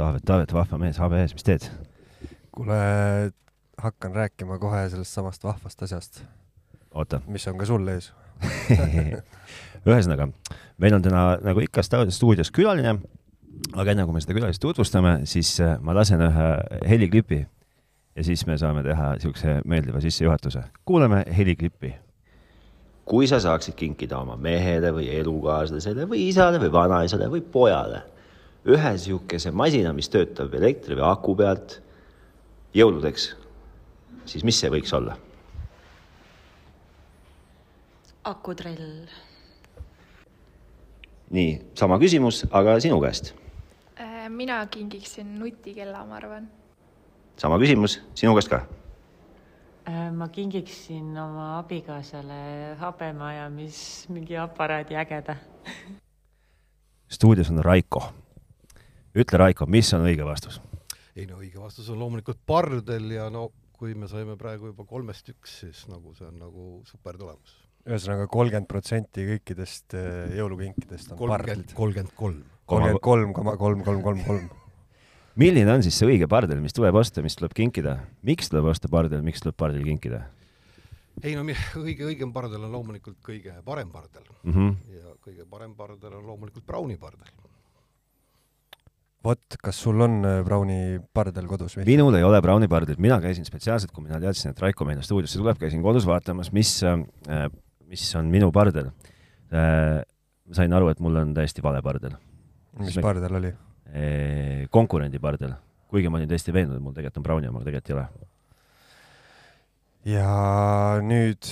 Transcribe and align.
Taavet, 0.00 0.24
Taavet, 0.24 0.52
vahva 0.56 0.78
mees, 0.80 0.98
habe 1.02 1.20
ees, 1.20 1.34
mis 1.36 1.44
teed? 1.44 1.66
kuule, 2.56 2.76
hakkan 3.80 4.14
rääkima 4.16 4.58
kohe 4.58 4.82
sellest 4.88 5.12
samast 5.12 5.44
vahvast 5.44 5.82
asjast. 5.82 6.22
oota. 6.94 7.20
mis 7.26 7.46
on 7.48 7.58
ka 7.60 7.68
sul 7.68 7.88
ees 7.88 8.12
ühesõnaga, 9.88 10.30
meil 10.80 10.96
on 10.96 11.04
täna 11.04 11.24
nagu 11.44 11.60
ikka 11.60 11.84
stuudios 11.84 12.48
külaline, 12.50 12.94
aga 13.76 13.92
enne 13.92 14.06
kui 14.08 14.16
me 14.16 14.22
seda 14.24 14.36
külalist 14.38 14.62
tutvustame, 14.64 15.20
siis 15.28 15.52
äh, 15.60 15.76
ma 15.84 15.92
lasen 15.96 16.24
ühe 16.24 16.46
heliklipi 16.88 17.42
ja 18.16 18.24
siis 18.24 18.46
me 18.48 18.56
saame 18.58 18.82
teha 18.86 19.10
niisuguse 19.18 19.58
meeldiva 19.68 20.00
sissejuhatuse. 20.00 20.62
kuulame 20.84 21.24
heliklippi. 21.36 21.92
kui 23.04 23.26
sa 23.26 23.40
saaksid 23.40 23.76
kinkida 23.76 24.18
oma 24.18 24.36
mehele 24.36 24.94
või 24.96 25.10
elukaaslasele 25.18 26.08
või 26.08 26.28
isale 26.30 26.62
või 26.62 26.72
vanaisale 26.72 27.28
või 27.28 27.44
pojale 27.44 28.02
ühe 28.68 28.92
niisuguse 28.92 29.52
masina, 29.56 29.92
mis 29.96 30.10
töötab 30.12 30.54
elektri 30.58 30.96
või 30.98 31.06
aku 31.08 31.34
pealt 31.38 31.78
jõuludeks, 32.76 33.30
siis 34.28 34.44
mis 34.44 34.60
see 34.60 34.72
võiks 34.72 34.92
olla? 34.96 35.16
akutrell. 38.30 39.08
nii, 41.32 41.54
sama 41.74 41.96
küsimus, 41.98 42.42
aga 42.52 42.76
sinu 42.84 42.98
käest. 43.00 43.32
Äh, 43.96 44.28
mina 44.28 44.60
kingiksin 44.70 45.38
nutikella, 45.38 46.04
ma 46.04 46.20
arvan. 46.20 46.50
sama 47.40 47.58
küsimus 47.58 47.96
sinu 48.14 48.36
käest 48.36 48.52
ka 48.52 48.60
äh, 49.88 50.12
ma 50.12 50.28
kingiksin 50.28 51.16
oma 51.16 51.56
abikaasale 51.58 52.76
habemaja, 52.78 53.48
mis 53.48 54.06
mingi 54.12 54.36
aparaadi 54.36 55.00
ägeda 55.00 55.40
stuudios 57.10 57.50
on 57.50 57.64
Raiko 57.64 58.04
ütle, 59.14 59.40
Raiko, 59.40 59.66
mis 59.66 59.90
on 59.96 60.06
õige 60.06 60.26
vastus? 60.26 60.60
ei 61.18 61.26
no 61.26 61.40
õige 61.40 61.58
vastus 61.60 61.88
on 61.90 61.98
loomulikult 62.00 62.38
pardel 62.46 63.10
ja 63.16 63.26
no 63.32 63.50
kui 63.80 63.96
me 63.98 64.08
saime 64.08 64.36
praegu 64.38 64.70
juba 64.70 64.84
kolmest 64.88 65.32
üks, 65.32 65.60
siis 65.64 65.82
nagu 65.90 66.14
see 66.16 66.28
on 66.28 66.38
nagu 66.38 66.68
super 66.88 67.18
tulemus. 67.18 67.56
ühesõnaga 67.88 68.28
kolmkümmend 68.30 68.68
protsenti 68.70 69.26
kõikidest 69.32 69.96
äh, 69.98 70.36
jõulukinkidest 70.38 71.14
on 71.16 71.22
pardel. 71.24 71.64
kolmkümmend 71.74 72.14
kolm. 72.14 72.42
kolmkümmend 72.70 73.04
kolm 73.06 73.36
koma 73.36 73.56
kolm, 73.60 73.84
kolm, 73.86 74.02
kolm, 74.06 74.24
kolm. 74.28 74.48
milline 75.40 75.74
on 75.74 75.86
siis 75.86 75.98
see 75.98 76.12
õige 76.12 76.30
pardel, 76.30 76.62
mis 76.62 76.76
tuleb 76.76 76.94
osta, 77.00 77.24
mis 77.26 77.38
tuleb 77.40 77.56
kinkida? 77.56 77.98
miks 78.22 78.52
tuleb 78.52 78.70
osta 78.70 78.92
pardel, 78.92 79.24
miks 79.26 79.42
tuleb 79.42 79.58
pardel 79.58 79.82
kinkida? 79.86 80.22
ei 81.24 81.34
no 81.34 81.42
õige, 81.42 82.06
õigem 82.06 82.30
pardel 82.36 82.62
on 82.68 82.78
loomulikult 82.78 83.18
kõige 83.26 83.58
parem 83.66 83.90
pardel 83.90 84.28
mm. 84.44 84.52
-hmm. 84.54 84.98
ja 85.00 85.16
kõige 85.26 85.48
parem 85.50 85.74
pardel 85.74 86.20
on 86.20 86.28
loomulikult 86.30 86.68
Browni 86.68 87.00
pardel 87.00 87.34
vot, 89.24 89.56
kas 89.60 89.80
sul 89.84 90.00
on 90.00 90.20
äh, 90.24 90.38
Browni 90.44 90.98
pardel 91.14 91.48
kodus 91.50 91.76
või? 91.76 91.86
minul 91.88 92.16
ei 92.16 92.24
ole 92.24 92.40
Browni 92.44 92.68
pardel, 92.70 92.96
mina 93.02 93.20
käisin 93.22 93.46
spetsiaalselt, 93.46 93.92
kui 93.92 94.06
mina 94.06 94.20
teadsin, 94.22 94.54
et 94.54 94.62
Raiko 94.62 94.86
meile 94.88 95.04
stuudiosse 95.04 95.40
tuleb, 95.40 95.58
käisin 95.60 95.82
kodus 95.84 96.06
vaatamas, 96.08 96.52
mis, 96.56 96.72
äh, 96.86 97.48
mis 97.90 98.06
on 98.18 98.30
minu 98.32 98.50
pardel. 98.54 98.92
Äh, 99.52 100.00
sain 100.56 100.72
aru, 100.74 100.88
et 100.92 101.02
mul 101.04 101.20
on 101.20 101.34
täiesti 101.36 101.62
vale 101.62 101.82
pardel. 101.84 102.16
mis 102.80 102.96
me... 102.96 103.04
pardel 103.04 103.42
oli? 103.42 103.56
konkurendi 104.70 105.18
pardel, 105.18 105.56
kuigi 105.90 106.06
ma 106.06 106.20
olin 106.20 106.28
täiesti 106.30 106.52
veendunud, 106.54 106.78
et 106.78 106.84
mul 106.84 106.92
tegelikult 106.94 107.18
on 107.18 107.24
Browni 107.26 107.48
oma, 107.50 107.58
aga 107.58 107.72
tegelikult 107.72 107.90
ei 107.90 107.96
ole. 107.96 108.28
ja 110.12 110.26
nüüd 111.02 111.48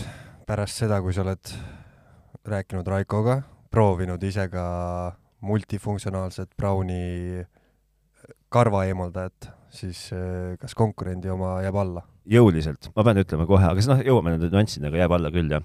pärast 0.46 0.84
seda, 0.84 1.00
kui 1.02 1.16
sa 1.16 1.24
oled 1.24 1.50
rääkinud 2.46 2.86
Raikoga, 2.86 3.41
proovinud 3.74 4.22
ise 4.22 4.46
ka 4.52 4.69
multifunktsionaalset 5.50 6.55
Browni 6.55 7.42
karva 8.53 8.85
eemaldajat, 8.89 9.51
siis 9.75 10.09
eh, 10.17 10.55
kas 10.61 10.75
konkurendi 10.79 11.31
oma 11.33 11.59
jääb 11.64 11.79
alla? 11.83 12.05
jõuliselt, 12.29 12.91
ma 12.92 13.05
pean 13.07 13.23
ütlema 13.23 13.47
kohe, 13.48 13.64
aga 13.64 13.81
siis 13.81 13.89
noh, 13.89 14.01
jõuame 14.05 14.35
nende 14.35 14.51
nüanssidega, 14.53 14.98
jääb 15.01 15.14
alla 15.17 15.31
küll, 15.33 15.48
jah. 15.48 15.64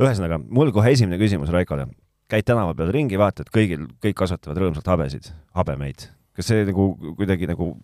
ühesõnaga, 0.00 0.38
mul 0.40 0.70
kohe 0.72 0.94
esimene 0.94 1.18
küsimus 1.20 1.52
Raikole. 1.52 1.84
käid 2.32 2.46
tänava 2.48 2.74
peal 2.76 2.92
ringi, 2.92 3.18
vaatad, 3.20 3.50
kõigil, 3.52 3.84
kõik 4.04 4.16
kasvatavad 4.16 4.60
rõõmsalt 4.62 4.88
habesid, 4.88 5.28
habemeid. 5.56 6.08
kas 6.36 6.48
see 6.48 6.64
nagu 6.64 6.88
kuidagi 7.18 7.48
nagu 7.50 7.74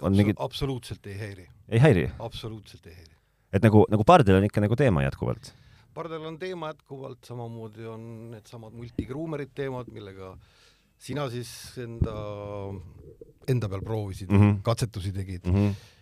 on 0.00 0.16
mingi 0.16 0.34
absoluutselt 0.38 1.06
ei 1.06 1.18
häiri. 1.20 1.46
ei 1.68 1.82
häiri? 1.84 2.08
absoluutselt 2.18 2.86
ei 2.86 2.94
häiri. 2.94 3.14
et 3.52 3.62
nagu, 3.64 3.84
nagu 3.92 4.04
pardel 4.04 4.40
on 4.40 4.48
ikka 4.48 4.64
nagu 4.64 4.76
teema 4.76 5.04
jätkuvalt? 5.04 5.52
pardel 5.96 6.24
on 6.28 6.38
teema 6.40 6.72
jätkuvalt, 6.72 7.24
samamoodi 7.28 7.84
on 7.92 8.08
needsamad 8.32 8.72
multigruumerid 8.72 9.52
teemad, 9.56 9.92
millega 9.92 10.32
äh, 10.32 10.65
sina 10.98 11.26
siis 11.32 11.50
enda, 11.82 12.16
enda 13.48 13.68
peal 13.68 13.84
proovisid 13.84 14.30
mm, 14.30 14.40
-hmm. 14.40 14.62
katsetusi 14.62 15.12
tegid 15.12 15.46
mm. 15.46 15.54
-hmm 15.54 15.92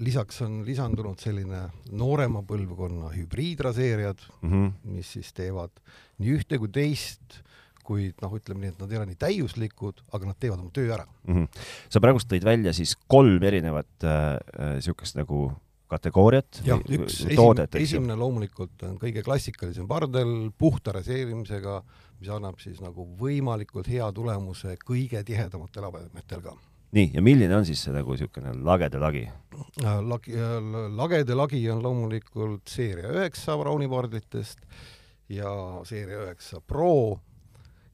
lisaks 0.00 0.40
on 0.40 0.62
lisandunud 0.64 1.20
selline 1.20 1.66
noorema 1.92 2.40
põlvkonna 2.48 3.10
hübriidraseerijad 3.12 4.22
mm, 4.40 4.50
-hmm. 4.50 4.70
mis 4.94 5.10
siis 5.12 5.32
teevad 5.36 5.70
nii 6.18 6.32
ühte 6.38 6.58
kui 6.58 6.70
teist, 6.72 7.42
kuid 7.84 8.16
noh, 8.22 8.32
ütleme 8.32 8.60
nii, 8.60 8.72
et 8.72 8.80
nad 8.80 8.92
ei 8.92 8.98
ole 8.98 9.06
nii 9.10 9.20
täiuslikud, 9.20 10.00
aga 10.12 10.30
nad 10.30 10.40
teevad 10.40 10.62
oma 10.64 10.72
töö 10.72 10.94
ära 10.94 11.04
mm. 11.04 11.34
-hmm. 11.34 11.60
sa 11.90 12.00
praegust 12.00 12.32
tõid 12.32 12.44
välja 12.44 12.72
siis 12.72 12.96
kolm 13.06 13.42
erinevat 13.42 14.08
niisugust 14.08 15.16
äh, 15.16 15.20
nagu 15.20 15.52
kategooriat 15.88 16.60
jah, 16.66 16.80
üks 16.98 17.22
toodet, 17.32 17.74
esimene, 17.74 17.84
esimene 17.84 18.16
loomulikult 18.20 18.84
on 18.88 18.96
kõige 19.00 19.22
klassikalisem 19.26 19.88
pardel 19.88 20.50
puhta 20.58 20.94
raseerimisega, 20.98 21.78
mis 22.20 22.32
annab 22.34 22.58
siis 22.62 22.80
nagu 22.84 23.06
võimalikult 23.18 23.88
hea 23.90 24.08
tulemuse 24.14 24.76
kõige 24.84 25.22
tihedamatel 25.26 25.88
habemetel 25.88 26.42
ka. 26.44 26.54
nii, 26.96 27.12
ja 27.14 27.24
milline 27.24 27.56
on 27.56 27.66
siis 27.68 27.82
see 27.84 27.94
nagu 27.94 28.16
niisugune 28.16 28.52
lagede 28.64 29.00
lagi? 29.02 29.24
Äh, 29.84 30.00
lagi, 30.04 30.34
äh, 30.36 30.58
lagede 30.98 31.36
lagi 31.38 31.62
on 31.72 31.82
loomulikult 31.84 32.68
seeria 32.68 33.12
üheksa 33.14 33.56
Browni 33.60 33.88
pardlitest 33.88 34.60
ja 35.32 35.52
seeria 35.88 36.24
üheksa 36.26 36.60
Pro 36.60 37.20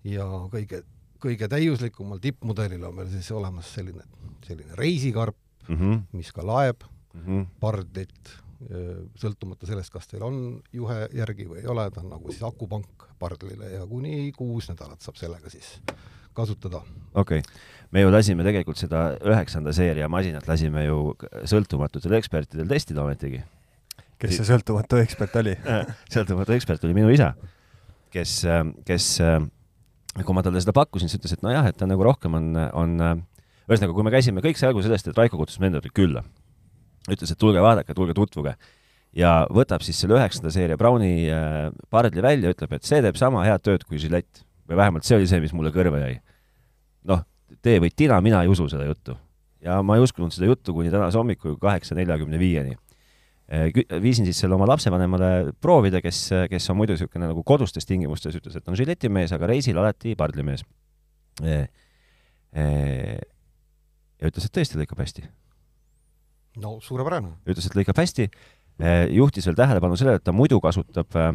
ja 0.05 0.27
kõige, 0.53 0.83
kõige 1.23 1.49
täiuslikumal 1.51 2.21
tippmudelil 2.23 2.83
on 2.85 2.99
meil 2.99 3.13
siis 3.15 3.31
olemas 3.35 3.71
selline, 3.75 4.03
selline 4.47 4.77
reisikarp 4.79 5.39
mm, 5.69 5.79
-hmm. 5.79 6.03
mis 6.19 6.33
ka 6.35 6.47
laeb 6.47 6.83
mm 7.15 7.21
-hmm. 7.27 7.47
pardlit, 7.61 8.35
sõltumata 9.21 9.67
sellest, 9.69 9.93
kas 9.93 10.07
teil 10.09 10.23
on 10.25 10.37
juhe 10.73 11.09
järgi 11.13 11.47
või 11.49 11.61
ei 11.61 11.67
ole, 11.69 11.89
ta 11.91 12.01
on 12.01 12.13
nagu 12.15 12.33
siis 12.33 12.45
akupank 12.47 13.09
pardlile 13.19 13.71
ja 13.75 13.87
kuni 13.87 14.33
kuus 14.37 14.71
nädalat 14.71 15.03
saab 15.05 15.19
sellega 15.21 15.51
siis 15.51 15.81
kasutada. 16.35 16.81
okei 17.15 17.43
okay., 17.43 17.43
me 17.91 18.01
ju 18.01 18.13
lasime 18.13 18.47
tegelikult 18.47 18.81
seda 18.81 19.03
üheksanda 19.23 19.73
seeria 19.73 20.09
masinat 20.09 20.49
lasime 20.49 20.87
ju 20.87 21.15
sõltumatutel 21.51 22.17
ekspertidel 22.19 22.71
testida 22.71 23.05
ometigi. 23.05 23.43
kes 24.19 24.39
see 24.39 24.49
sõltumatu 24.49 25.03
ekspert 25.03 25.37
oli 25.43 25.57
sõltumatu 26.15 26.57
ekspert 26.57 26.85
oli 26.85 26.97
minu 26.97 27.13
isa, 27.13 27.35
kes, 28.15 28.43
kes 28.87 29.11
kui 30.23 30.35
ma 30.35 30.47
talle 30.47 30.63
seda 30.63 30.73
pakkusin, 30.73 31.11
siis 31.11 31.21
ütles, 31.21 31.37
et 31.37 31.45
nojah, 31.45 31.69
et 31.69 31.77
ta 31.77 31.91
nagu 31.91 32.07
rohkem 32.07 32.39
on, 32.39 32.55
on 32.73 32.97
ühesõnaga, 33.03 33.93
kui 33.93 34.07
me 34.07 34.15
käisime, 34.15 34.45
kõik 34.45 34.57
sai 34.61 34.71
alguse 34.71 34.89
sellest, 34.89 35.11
et 35.11 35.19
Raiko 35.19 35.37
kutsus 35.41 35.61
me 35.61 35.69
enda 35.69 35.83
juurde 35.83 35.93
külla 35.95 36.25
ütles, 37.11 37.33
et 37.33 37.41
tulge 37.41 37.63
vaadake, 37.63 37.95
tulge 37.97 38.15
tutvuge. 38.17 38.55
ja 39.15 39.45
võtab 39.55 39.85
siis 39.87 40.01
selle 40.01 40.17
üheksanda 40.17 40.51
seeria 40.51 40.77
Browni 40.79 41.29
äh, 41.31 41.69
pardli 41.91 42.23
välja, 42.23 42.51
ütleb, 42.51 42.73
et 42.75 42.87
see 42.87 43.03
teeb 43.05 43.19
sama 43.19 43.45
head 43.47 43.63
tööd 43.63 43.85
kui 43.87 44.01
Gillette. 44.03 44.43
või 44.69 44.81
vähemalt 44.81 45.05
see 45.05 45.19
oli 45.19 45.29
see, 45.31 45.41
mis 45.41 45.53
mulle 45.53 45.71
kõrva 45.75 46.01
jäi. 46.03 46.17
noh, 47.11 47.23
tee 47.63 47.79
või 47.83 47.93
tina, 47.95 48.21
mina 48.25 48.43
ei 48.43 48.49
usu 48.49 48.69
seda 48.69 48.87
juttu. 48.89 49.17
ja 49.63 49.83
ma 49.83 49.97
ei 49.97 50.03
uskunud 50.03 50.33
seda 50.33 50.49
juttu 50.49 50.75
kuni 50.75 50.91
tänase 50.91 51.19
hommikul 51.19 51.59
kaheksa 51.61 51.95
neljakümne 51.95 52.39
viieni 52.41 52.75
äh, 53.53 53.69
viisin 54.03 54.25
siis 54.25 54.41
selle 54.41 54.57
oma 54.57 54.67
lapsevanemale 54.73 55.53
proovida, 55.61 56.01
kes, 56.01 56.31
kes 56.51 56.71
on 56.71 56.81
muidu 56.81 56.97
niisugune 56.97 57.29
nagu 57.29 57.45
kodustes 57.45 57.87
tingimustes, 57.87 58.41
ütles, 58.41 58.57
et 58.57 58.69
on 58.69 58.77
žileti 58.77 59.13
mees, 59.13 59.33
aga 59.37 59.53
reisil 59.53 59.79
alati 59.79 60.17
pardlimees. 60.17 60.65
Äh, 61.45 61.69
ja 62.55 64.29
ütles, 64.31 64.47
et 64.47 64.55
tõesti 64.55 64.79
lõikab 64.79 65.01
hästi 65.03 65.27
no 66.63 66.77
suurepärane. 66.83 67.35
ütles, 67.49 67.67
et 67.69 67.77
lõikab 67.79 67.99
hästi, 67.99 68.29
eh, 68.79 69.07
juhtis 69.15 69.47
veel 69.49 69.59
tähelepanu 69.59 69.99
sellele, 69.99 70.21
et 70.21 70.27
ta 70.27 70.35
muidu 70.35 70.61
kasutab, 70.63 71.17
eh, 71.19 71.33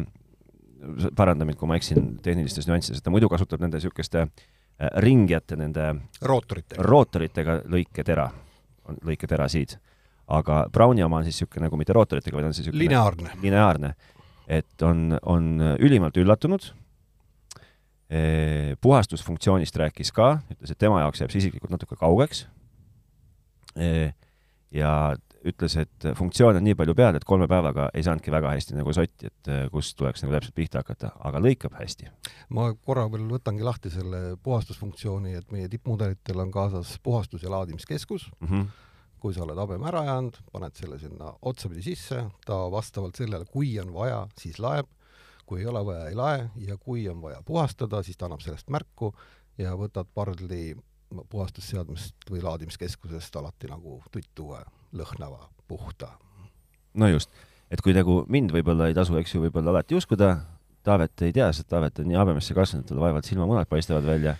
paranda 1.16 1.44
mind, 1.44 1.58
kui 1.60 1.68
ma 1.68 1.76
eksin 1.76 2.16
tehnilistes 2.24 2.68
nüanssides, 2.68 2.98
et 2.98 3.04
ta 3.04 3.12
muidu 3.12 3.28
kasutab 3.28 3.60
nende 3.60 3.80
niisuguste 3.80 4.24
eh, 4.24 4.90
ringjate, 5.04 5.58
nende 5.60 5.92
rootoritega, 6.22 6.82
rootoritega 6.82 7.60
lõiketera, 7.68 8.30
lõiketerasid. 9.04 9.78
aga 10.30 10.68
Browni 10.70 11.02
oma 11.02 11.18
on 11.18 11.24
siis 11.24 11.40
niisugune 11.40 11.66
nagu 11.66 11.76
mitte 11.76 11.92
rootoritega, 11.92 12.36
vaid 12.36 12.46
on 12.46 12.52
siis 12.54 12.68
niisugune 12.68 12.84
lineaarne, 12.84 13.30
lineaarne. 13.42 13.94
et 14.46 14.82
on, 14.82 15.18
on 15.22 15.76
ülimalt 15.78 16.16
üllatunud 16.16 16.72
puhastusfunktsioonist 18.80 19.76
rääkis 19.76 20.10
ka, 20.10 20.40
ütles, 20.50 20.72
et 20.72 20.78
tema 20.78 21.00
jaoks 21.00 21.20
jääb 21.20 21.30
see 21.30 21.44
isiklikult 21.44 21.70
natuke 21.70 21.94
kaugeks 21.94 22.46
ja 24.74 25.16
ütles, 25.46 25.76
et 25.80 26.06
funktsioone 26.16 26.60
on 26.60 26.66
nii 26.66 26.76
palju 26.76 26.94
peal, 26.96 27.16
et 27.16 27.24
kolme 27.28 27.48
päevaga 27.48 27.88
ei 27.96 28.04
saanudki 28.04 28.32
väga 28.32 28.52
hästi 28.52 28.76
nagu 28.76 28.92
sotti, 28.92 29.30
et 29.30 29.50
äh, 29.50 29.62
kust 29.72 29.96
tuleks 29.98 30.24
nagu 30.24 30.34
täpselt 30.36 30.56
pihta 30.56 30.82
hakata, 30.82 31.14
aga 31.26 31.40
lõikab 31.40 31.78
hästi. 31.80 32.10
ma 32.56 32.68
korra 32.74 33.06
veel 33.12 33.26
võtangi 33.30 33.64
lahti 33.64 33.92
selle 33.92 34.36
puhastusfunktsiooni, 34.44 35.34
et 35.40 35.50
meie 35.54 35.68
tippmudelitel 35.72 36.44
on 36.44 36.52
kaasas 36.52 36.98
puhastus- 37.02 37.42
ja 37.42 37.50
laadimiskeskus, 37.50 38.30
Mm 38.40 38.48
-hmm. 38.48 38.66
kui 39.20 39.34
sa 39.34 39.42
oled 39.42 39.56
habeme 39.56 39.88
ära 39.88 40.04
jäänud, 40.04 40.36
paned 40.52 40.74
selle 40.74 40.98
sinna 40.98 41.34
otsapidi 41.42 41.82
sisse, 41.82 42.24
ta 42.46 42.70
vastavalt 42.70 43.16
sellele, 43.16 43.44
kui 43.44 43.78
on 43.80 43.92
vaja, 43.94 44.28
siis 44.38 44.58
laeb, 44.58 44.86
kui 45.46 45.60
ei 45.60 45.66
ole 45.66 45.86
vaja, 45.86 46.08
ei 46.08 46.14
lae 46.14 46.50
ja 46.56 46.76
kui 46.76 47.08
on 47.08 47.22
vaja 47.22 47.42
puhastada, 47.44 48.02
siis 48.02 48.16
ta 48.16 48.26
annab 48.26 48.40
sellest 48.40 48.70
märku 48.70 49.14
ja 49.58 49.74
võtad 49.76 50.06
pardli 50.14 50.76
puhastusseadmest 51.30 52.30
või 52.30 52.42
laadimiskeskusest 52.44 53.36
alati 53.40 53.70
nagu 53.70 54.00
tuttuue, 54.12 54.60
lõhnava, 54.96 55.48
puhta. 55.68 56.12
no 56.94 57.08
just, 57.10 57.30
et 57.70 57.82
kui 57.84 57.94
nagu 57.96 58.22
mind 58.28 58.54
võib-olla 58.54 58.90
ei 58.90 58.96
tasu, 58.96 59.16
eks 59.20 59.34
ju, 59.34 59.44
võib-olla 59.46 59.76
alati 59.76 59.98
uskuda, 59.98 60.34
Taavet 60.80 61.26
ei 61.26 61.34
tea, 61.36 61.50
sest 61.52 61.68
Taavet 61.68 61.98
on 62.00 62.06
nii 62.08 62.16
habemesse 62.16 62.54
kasvanud, 62.56 62.86
tal 62.88 63.02
vaevalt 63.02 63.26
silmamunad 63.28 63.68
paistavad 63.68 64.06
välja. 64.08 64.32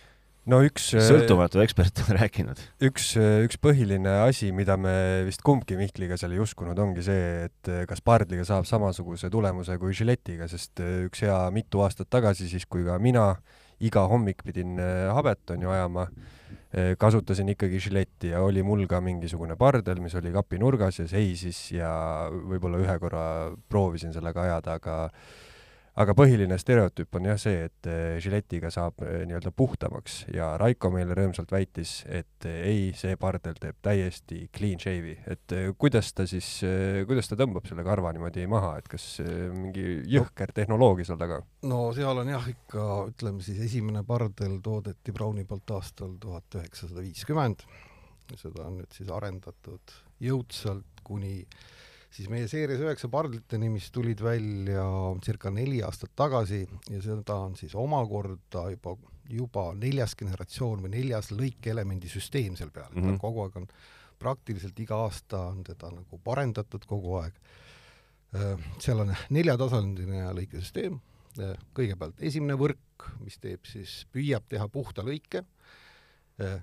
no 0.49 0.63
üks, 0.65 0.87
sõltumatu 1.05 1.61
ekspert 1.61 2.01
on 2.07 2.17
rääkinud. 2.17 2.63
üks, 2.89 3.13
üks 3.45 3.61
põhiline 3.61 4.15
asi, 4.25 4.49
mida 4.57 4.79
me 4.81 4.95
vist 5.29 5.45
kumbki 5.45 5.77
Mihkliga 5.77 6.17
seal 6.17 6.33
ei 6.33 6.41
uskunud, 6.41 6.79
ongi 6.81 7.05
see, 7.05 7.51
et 7.51 7.73
kas 7.91 8.01
pardliga 8.01 8.47
saab 8.49 8.65
samasuguse 8.71 9.29
tulemuse 9.31 9.77
kui 9.83 9.93
žiletiga, 9.97 10.49
sest 10.49 10.81
üks 10.81 11.27
hea 11.27 11.43
mitu 11.53 11.85
aastat 11.85 12.09
tagasi, 12.09 12.49
siis 12.49 12.65
kui 12.65 12.89
ka 12.89 12.97
mina 12.99 13.35
iga 13.81 14.05
hommik 14.11 14.45
pidin 14.45 14.79
äh, 14.81 15.09
habet 15.15 15.55
on 15.55 15.65
ju 15.65 15.73
ajama, 15.73 16.07
kasutasin 16.99 17.49
ikkagi 17.51 17.81
žiletti 17.83 18.29
ja 18.31 18.45
oli 18.47 18.63
mul 18.63 18.85
ka 18.87 19.01
mingisugune 19.03 19.57
pardel, 19.59 19.99
mis 20.05 20.15
oli 20.15 20.31
kapi 20.31 20.61
nurgas 20.63 21.01
ja 21.01 21.07
seisis 21.11 21.59
ja 21.75 21.91
võib-olla 22.31 22.79
ühe 22.79 22.95
korra 23.03 23.25
proovisin 23.69 24.15
sellega 24.15 24.45
ajada, 24.47 24.77
aga 24.79 24.99
aga 26.01 26.15
põhiline 26.17 26.57
stereotüüp 26.61 27.17
on 27.19 27.27
jah 27.29 27.39
see, 27.41 27.67
et 27.69 27.89
žiletiga 28.23 28.71
saab 28.73 29.03
eh, 29.05 29.23
nii-öelda 29.29 29.53
puhtamaks 29.57 30.23
ja 30.35 30.53
Raiko 30.61 30.91
meile 30.95 31.17
rõõmsalt 31.17 31.53
väitis, 31.53 32.01
et 32.09 32.47
eh, 32.49 32.61
ei, 32.71 32.85
see 32.97 33.19
pardel 33.21 33.59
teeb 33.61 33.79
täiesti 33.85 34.43
clean 34.57 34.81
shave'i, 34.81 35.17
et 35.31 35.57
kuidas 35.81 36.13
ta 36.17 36.27
siis, 36.31 36.49
kuidas 37.09 37.31
ta 37.31 37.39
tõmbab 37.41 37.69
selle 37.69 37.85
karva 37.87 38.13
niimoodi 38.17 38.47
maha, 38.51 38.77
et 38.81 38.89
kas 38.91 39.07
mingi 39.55 40.01
jõhker 40.11 40.55
tehnoloogia 40.57 41.11
seal 41.11 41.21
taga? 41.21 41.41
no 41.69 41.83
seal 41.97 42.23
on 42.23 42.33
jah 42.33 42.49
ikka, 42.55 42.87
ütleme 43.13 43.45
siis 43.45 43.61
esimene 43.69 44.05
pardel 44.07 44.59
toodeti 44.65 45.15
Browni 45.17 45.45
poolt 45.49 45.77
aastal 45.77 46.17
tuhat 46.21 46.61
üheksasada 46.61 47.05
viiskümmend. 47.05 47.67
seda 48.39 48.63
on 48.69 48.79
nüüd 48.79 48.95
siis 48.95 49.11
arendatud 49.11 49.95
jõudsalt 50.23 51.01
kuni 51.05 51.41
siis 52.11 52.29
meie 52.33 52.49
seerias 52.51 52.81
üheksa 52.83 53.09
pardliteni, 53.13 53.69
mis 53.71 53.91
tulid 53.95 54.21
välja 54.25 54.85
circa 55.25 55.51
neli 55.55 55.83
aastat 55.87 56.13
tagasi 56.19 56.65
ja 56.91 57.01
seda 57.05 57.37
on 57.47 57.57
siis 57.57 57.75
omakorda 57.79 58.67
juba, 58.75 58.97
juba 59.31 59.71
neljas 59.79 60.17
generatsioon 60.19 60.83
või 60.85 60.95
neljas 60.97 61.31
lõikeelemendi 61.31 62.11
süsteem 62.11 62.57
seal 62.59 62.71
peal 62.75 62.91
mm, 62.91 62.99
Mhm. 62.99 63.09
-hmm. 63.11 63.21
kogu 63.23 63.45
aeg 63.45 63.57
on 63.63 63.69
praktiliselt 64.21 64.79
iga 64.81 64.99
aasta 65.07 65.47
on 65.49 65.63
teda 65.65 65.91
nagu 65.95 66.19
parendatud 66.25 66.85
kogu 66.87 67.17
aeg. 67.23 67.35
seal 68.79 69.01
on 69.03 69.09
neljatasandiline 69.35 70.29
lõikesüsteem, 70.39 71.01
kõigepealt 71.75 72.21
esimene 72.23 72.55
võrk, 72.55 73.09
mis 73.25 73.39
teeb 73.43 73.65
siis, 73.67 74.07
püüab 74.13 74.45
teha 74.49 74.69
puhta 74.69 75.03
lõike, 75.03 75.43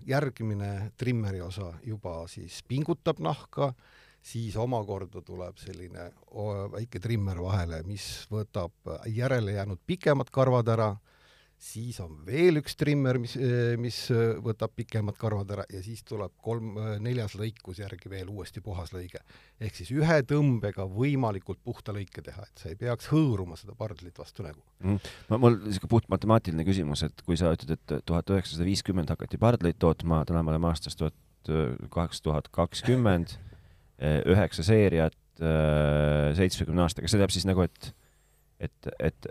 järgmine 0.07 0.91
trimmeri 0.97 1.41
osa 1.41 1.73
juba 1.83 2.21
siis 2.31 2.61
pingutab 2.67 3.19
nahka, 3.19 3.73
siis 4.21 4.55
omakorda 4.59 5.21
tuleb 5.25 5.57
selline 5.61 6.11
väike 6.73 6.99
trimmer 6.99 7.41
vahele, 7.41 7.81
mis 7.87 8.27
võtab 8.31 8.95
järele 9.11 9.57
jäänud 9.57 9.79
pikemad 9.87 10.31
karvad 10.33 10.67
ära, 10.73 10.89
siis 11.57 11.97
on 12.03 12.19
veel 12.25 12.59
üks 12.59 12.75
trimmer, 12.77 13.17
mis, 13.21 13.33
mis 13.81 13.97
võtab 14.45 14.75
pikemad 14.77 15.17
karvad 15.17 15.53
ära 15.55 15.65
ja 15.73 15.81
siis 15.81 16.03
tuleb 16.05 16.35
kolm, 16.43 16.75
neljas 17.01 17.33
lõikus 17.39 17.81
järgi 17.81 18.11
veel 18.11 18.29
uuesti 18.29 18.61
puhas 18.61 18.93
lõige. 18.93 19.23
ehk 19.59 19.79
siis 19.79 19.89
ühe 19.95 20.19
tõmbega 20.29 20.85
võimalikult 20.91 21.63
puhta 21.63 21.95
lõike 21.95 22.21
teha, 22.21 22.45
et 22.45 22.61
sa 22.61 22.69
ei 22.69 22.77
peaks 22.77 23.09
hõõruma 23.09 23.57
seda 23.57 23.73
pardlit 23.77 24.17
vastu 24.19 24.45
nägu. 24.45 24.61
ma, 25.29 25.37
mul 25.37 25.57
niisugune 25.63 25.89
puht 25.95 26.09
matemaatiline 26.13 26.65
küsimus, 26.67 27.03
et 27.07 27.25
kui 27.25 27.37
sa 27.37 27.53
ütled, 27.55 27.73
et 27.73 28.05
tuhat 28.05 28.29
üheksasada 28.35 28.67
viiskümmend 28.67 29.09
hakati 29.09 29.41
pardleid 29.41 29.79
tootma, 29.79 30.25
täna 30.25 30.43
me 30.43 30.53
oleme 30.53 30.69
aastas 30.69 30.95
tuhat 30.95 31.15
kaks 31.89 32.21
tuhat 32.21 32.49
kakskümmend, 32.51 33.37
üheksa 33.97 34.65
seeriat 34.65 35.15
seitsmekümne 36.38 36.83
aastaga, 36.83 37.09
see 37.09 37.17
tähendab 37.17 37.33
siis 37.33 37.45
nagu, 37.49 37.65
et 37.65 37.91
et, 38.57 38.89
et 38.99 39.27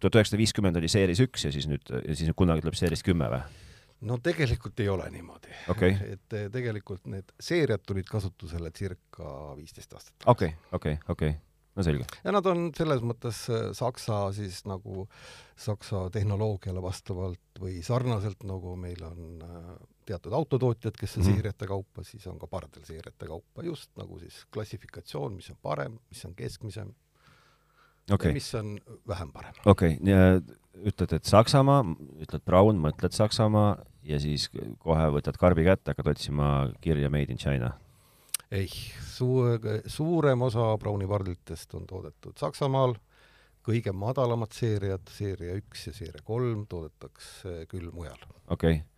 tuhat 0.00 0.18
üheksasada 0.18 0.40
viiskümmend 0.40 0.76
oli 0.80 0.90
seeris 0.92 1.22
üks 1.24 1.46
ja 1.46 1.52
siis 1.54 1.68
nüüd, 1.70 1.86
ja 1.88 2.16
siis 2.16 2.28
nüüd 2.28 2.38
kunagi 2.38 2.64
tuleb 2.64 2.76
seeris 2.78 3.04
kümme 3.06 3.28
või? 3.32 3.40
no 4.08 4.18
tegelikult 4.22 4.80
ei 4.82 4.90
ole 4.90 5.06
niimoodi 5.14 5.54
Okei. 5.72 5.94
et 6.16 6.36
tegelikult 6.52 7.06
need 7.10 7.32
seeriad 7.40 7.84
tulid 7.86 8.08
kasutusele 8.10 8.72
circa 8.74 9.54
viisteist 9.58 9.94
aastat 9.94 10.14
tagasi 10.18 10.34
okei, 10.34 10.52
okei, 10.78 10.98
okei, 11.14 11.32
no 11.76 11.86
selge. 11.86 12.06
ja 12.24 12.34
nad 12.34 12.48
on 12.50 12.70
selles 12.76 13.04
mõttes 13.06 13.44
äh, 13.52 13.70
Saksa 13.78 14.24
siis 14.36 14.62
nagu 14.68 15.06
Saksa 15.58 16.08
tehnoloogiale 16.14 16.82
vastavalt 16.82 17.62
või 17.62 17.80
sarnaselt 17.86 18.42
nagu 18.48 18.74
meil 18.80 19.04
on 19.06 19.46
äh, 19.46 19.72
teatud 20.06 20.32
autotootjad, 20.32 20.96
kes 20.98 21.16
on 21.16 21.24
Mhm. 21.24 21.32
seeriate 21.34 21.66
kaupa, 21.66 22.04
siis 22.04 22.26
on 22.26 22.38
ka 22.38 22.46
pardel 22.46 22.84
seeriate 22.84 23.26
kaupa, 23.26 23.62
just 23.62 23.90
nagu 23.96 24.18
siis 24.18 24.44
klassifikatsioon, 24.54 25.34
mis 25.36 25.50
on 25.50 25.56
parem, 25.62 25.98
mis 26.10 26.24
on 26.24 26.34
keskmisem 26.34 26.94
okay. 28.10 28.32
mis 28.32 28.54
on 28.54 28.80
vähem 29.08 29.32
parem. 29.32 29.54
okei, 29.66 29.98
ütled, 30.74 31.12
et 31.12 31.24
Saksamaa, 31.28 31.84
ütled 32.24 32.44
Braun, 32.44 32.80
mõtled 32.82 33.14
Saksamaa 33.14 33.76
ja 34.06 34.18
siis 34.22 34.48
kohe 34.82 35.06
võtad 35.14 35.38
karbi 35.40 35.66
kätte, 35.66 35.92
hakkad 35.92 36.12
otsima 36.14 36.52
kirja 36.80 37.10
Made 37.10 37.32
in 37.32 37.38
China. 37.38 37.72
ei, 38.50 38.68
suur, 39.06 39.60
suurem 39.86 40.42
osa 40.42 40.72
Browni 40.78 41.08
pardlitest 41.08 41.74
on 41.78 41.86
toodetud 41.86 42.38
Saksamaal, 42.40 42.96
kõige 43.62 43.92
madalamad 43.94 44.52
seeriad, 44.52 45.06
seeria 45.10 45.54
üks 45.60 45.86
ja 45.86 45.92
seeria 45.94 46.24
kolm 46.24 46.66
toodetakse 46.66 47.66
küll 47.70 47.92
mujal. 47.92 48.18
okei 48.48 48.80
okay.. 48.80 48.88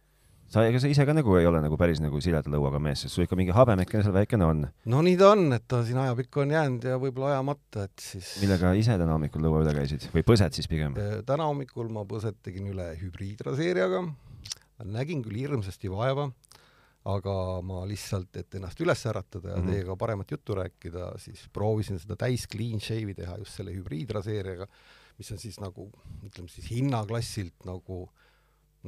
sa, 0.54 0.62
ega 0.68 0.80
sa 0.80 0.90
ise 0.90 1.04
ka 1.06 1.14
nagu 1.16 1.34
ei 1.38 1.46
ole 1.48 1.60
nagu 1.64 1.78
päris 1.80 2.00
nagu 2.02 2.20
sileda 2.22 2.50
lõuaga 2.52 2.80
mees, 2.82 3.04
sest 3.04 3.16
sul 3.16 3.26
ikka 3.26 3.38
mingi 3.38 3.54
habemekene 3.56 4.04
seal 4.06 4.14
väikene 4.14 4.46
on. 4.46 4.64
no 4.92 5.02
nii 5.04 5.18
ta 5.20 5.32
on, 5.34 5.46
et 5.56 5.66
ta 5.70 5.82
siin 5.86 5.98
ajapikku 6.04 6.44
on 6.44 6.54
jäänud 6.54 6.88
ja 6.90 6.98
võib-olla 7.02 7.34
ajamata, 7.34 7.88
et 7.88 8.06
siis 8.06 8.34
millega 8.42 8.74
ise 8.78 8.96
täna 9.00 9.16
hommikul 9.16 9.44
lõua 9.44 9.64
üle 9.64 9.74
käisid 9.76 10.08
või 10.14 10.26
põsed 10.26 10.56
siis 10.56 10.70
pigem? 10.70 10.96
Eh, 11.00 11.18
täna 11.26 11.48
hommikul 11.50 11.90
ma 11.94 12.06
põset 12.08 12.38
tegin 12.46 12.70
üle 12.70 12.92
hübriidraseeriaga, 13.00 14.04
nägin 14.94 15.22
küll 15.24 15.40
hirmsasti 15.42 15.90
vaeva, 15.92 16.28
aga 17.10 17.36
ma 17.66 17.82
lihtsalt, 17.88 18.32
et 18.40 18.58
ennast 18.58 18.80
üles 18.80 19.02
äratada 19.10 19.50
ja 19.50 19.56
mm. 19.56 19.62
-hmm. 19.62 19.72
teiega 19.74 19.96
paremat 20.00 20.30
juttu 20.30 20.56
rääkida, 20.56 21.14
siis 21.20 21.48
proovisin 21.52 21.98
seda 22.00 22.16
täis 22.16 22.46
clean 22.48 22.80
shave'i 22.80 23.14
teha 23.14 23.36
just 23.42 23.58
selle 23.58 23.74
hübriidraseeriaga, 23.76 24.68
mis 25.18 25.30
on 25.34 25.38
siis 25.38 25.58
nagu, 25.60 25.90
ütleme 26.24 26.48
siis 26.48 26.70
hinnaklassilt 26.70 27.66
nagu 27.68 28.06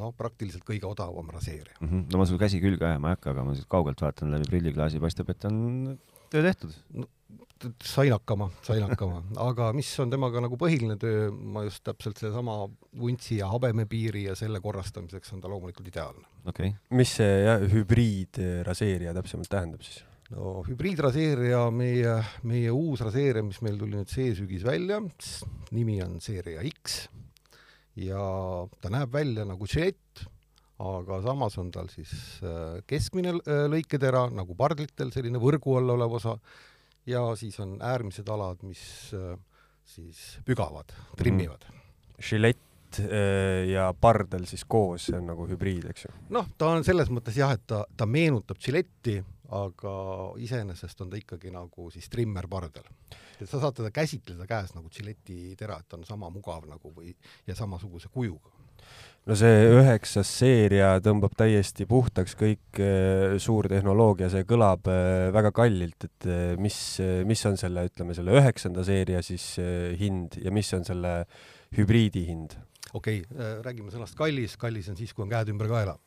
noh, 0.00 0.12
praktiliselt 0.16 0.64
kõige 0.66 0.88
odavam 0.88 1.28
raseerija. 1.32 1.76
Mm 1.80 1.88
-hmm. 1.88 2.06
no 2.12 2.20
ma 2.20 2.28
sul 2.28 2.40
käsi 2.40 2.60
külge 2.62 2.86
ajama 2.86 3.10
ei 3.10 3.16
hakka, 3.16 3.34
aga 3.34 3.44
ma 3.44 3.54
siit 3.56 3.68
kaugelt 3.68 4.00
vaatan 4.02 4.32
läbi 4.34 4.48
prilliklaasi, 4.50 5.02
paistab, 5.02 5.30
et 5.30 5.44
on 5.48 5.98
töö 6.30 6.42
tehtud. 6.42 6.72
sain 7.82 8.12
hakkama, 8.12 8.50
sain 8.62 8.82
hakkama, 8.84 9.22
aga 9.48 9.70
mis 9.72 9.88
on 10.00 10.10
temaga 10.12 10.42
nagu 10.44 10.58
põhiline 10.60 10.98
töö, 11.00 11.30
ma 11.30 11.64
just 11.64 11.82
täpselt 11.84 12.18
seesama 12.20 12.58
vuntsi 12.98 13.38
ja 13.38 13.48
habemepiiri 13.48 14.26
ja 14.26 14.34
selle 14.36 14.60
korrastamiseks 14.60 15.32
on 15.32 15.40
ta 15.40 15.48
loomulikult 15.48 15.88
ideaalne. 15.88 16.26
okei 16.44 16.68
okay., 16.68 16.80
mis 16.90 17.16
see 17.16 17.56
hübriidraseerija 17.72 19.14
täpsemalt 19.16 19.48
tähendab 19.48 19.82
siis? 19.82 20.04
no 20.30 20.60
hübriidraseerija, 20.68 21.70
meie, 21.70 22.18
meie 22.42 22.70
uus 22.70 23.00
raseerija, 23.00 23.46
mis 23.46 23.62
meil 23.62 23.78
tuli 23.78 23.96
nüüd 23.96 24.12
see 24.12 24.34
sügis 24.34 24.66
välja, 24.66 25.00
nimi 25.70 26.02
on 26.04 26.20
seeria 26.20 26.66
X 26.66 27.06
ja 27.96 28.22
ta 28.80 28.92
näeb 28.92 29.12
välja 29.12 29.46
nagu 29.48 29.68
žilett, 29.70 30.26
aga 30.82 31.20
samas 31.24 31.56
on 31.60 31.70
tal 31.72 31.88
siis 31.92 32.12
äh, 32.44 32.82
keskmine 32.88 33.36
äh, 33.38 33.64
lõiketera 33.72 34.26
nagu 34.34 34.56
pardlitel, 34.58 35.12
selline 35.14 35.40
võrgu 35.40 35.78
all 35.78 35.94
olev 35.96 36.18
osa 36.18 36.36
ja 37.08 37.22
siis 37.38 37.56
on 37.64 37.78
äärmised 37.80 38.28
alad, 38.32 38.60
mis 38.66 38.82
äh, 39.16 39.34
siis 39.88 40.36
pügavad, 40.44 40.92
trimmivad 41.16 41.64
mm. 41.70 41.84
žilett 42.20 42.62
ja 42.96 43.90
pardel 44.00 44.46
siis 44.48 44.62
koos, 44.64 45.08
see 45.08 45.16
on 45.18 45.26
nagu 45.28 45.44
hübriid, 45.50 45.88
eks 45.90 46.06
ju? 46.06 46.12
noh, 46.32 46.46
ta 46.56 46.70
on 46.72 46.84
selles 46.86 47.10
mõttes 47.12 47.36
jah, 47.36 47.50
et 47.52 47.64
ta, 47.68 47.82
ta 47.98 48.06
meenutab 48.08 48.60
žiletti, 48.62 49.18
aga 49.52 49.92
iseenesest 50.40 51.02
on 51.04 51.10
ta 51.12 51.18
ikkagi 51.18 51.52
nagu 51.52 51.90
siis 51.92 52.08
trimmerpardel. 52.08 52.86
Et 53.40 53.50
sa 53.50 53.60
saad 53.60 53.76
teda 53.80 53.92
käsitleda 53.94 54.46
käes 54.48 54.74
nagu 54.76 54.90
džiletitera, 54.92 55.80
et 55.80 55.88
ta 55.88 55.98
on 55.98 56.06
sama 56.08 56.30
mugav 56.32 56.66
nagu 56.68 56.92
või, 56.94 57.14
ja 57.46 57.56
samasuguse 57.58 58.10
kujuga. 58.12 58.52
no 59.26 59.34
see 59.38 59.66
üheksas 59.74 60.30
seeria 60.38 60.94
tõmbab 61.02 61.34
täiesti 61.36 61.86
puhtaks 61.90 62.36
kõik 62.38 62.80
eh, 62.82 63.36
suur 63.42 63.68
tehnoloogia, 63.68 64.30
see 64.32 64.46
kõlab 64.48 64.88
eh, 64.92 65.28
väga 65.34 65.52
kallilt, 65.56 66.08
et 66.08 66.28
eh, 66.30 66.54
mis, 66.60 66.78
mis 67.26 67.44
on 67.50 67.58
selle, 67.60 67.86
ütleme 67.90 68.16
selle 68.16 68.36
üheksanda 68.38 68.86
seeria 68.86 69.22
siis 69.26 69.56
hind 70.00 70.38
ja 70.42 70.54
mis 70.54 70.72
on 70.76 70.86
selle 70.86 71.18
hübriidi 71.76 72.26
hind? 72.30 72.58
okei 72.94 73.22
okay,, 73.24 73.54
räägime 73.66 73.92
sõnast 73.92 74.16
kallis, 74.18 74.56
kallis 74.60 74.90
on 74.92 74.98
siis, 74.98 75.12
kui 75.12 75.26
on 75.26 75.32
käed 75.32 75.52
ümber 75.52 75.72
kaela. 75.72 75.98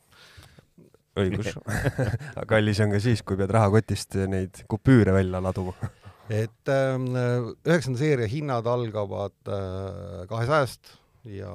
Õigus. 1.20 1.56
Kallis 2.50 2.78
on 2.84 2.92
ka 2.94 3.00
siis, 3.02 3.24
kui 3.26 3.36
pead 3.36 3.50
rahakotist 3.50 4.14
neid 4.30 4.62
kupüüre 4.70 5.12
välja 5.12 5.40
laduma 5.42 5.74
et 6.30 6.70
ähm, 6.70 7.10
üheksanda 7.66 7.98
seeria 7.98 8.30
hinnad 8.30 8.66
algavad 8.70 9.36
äh, 9.50 10.24
kahesajast 10.30 10.94
ja 11.28 11.52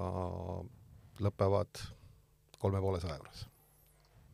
lõpevad 1.23 1.83
kolme 2.59 2.81
poole 2.83 2.99
saja 3.01 3.17
juures. 3.17 3.45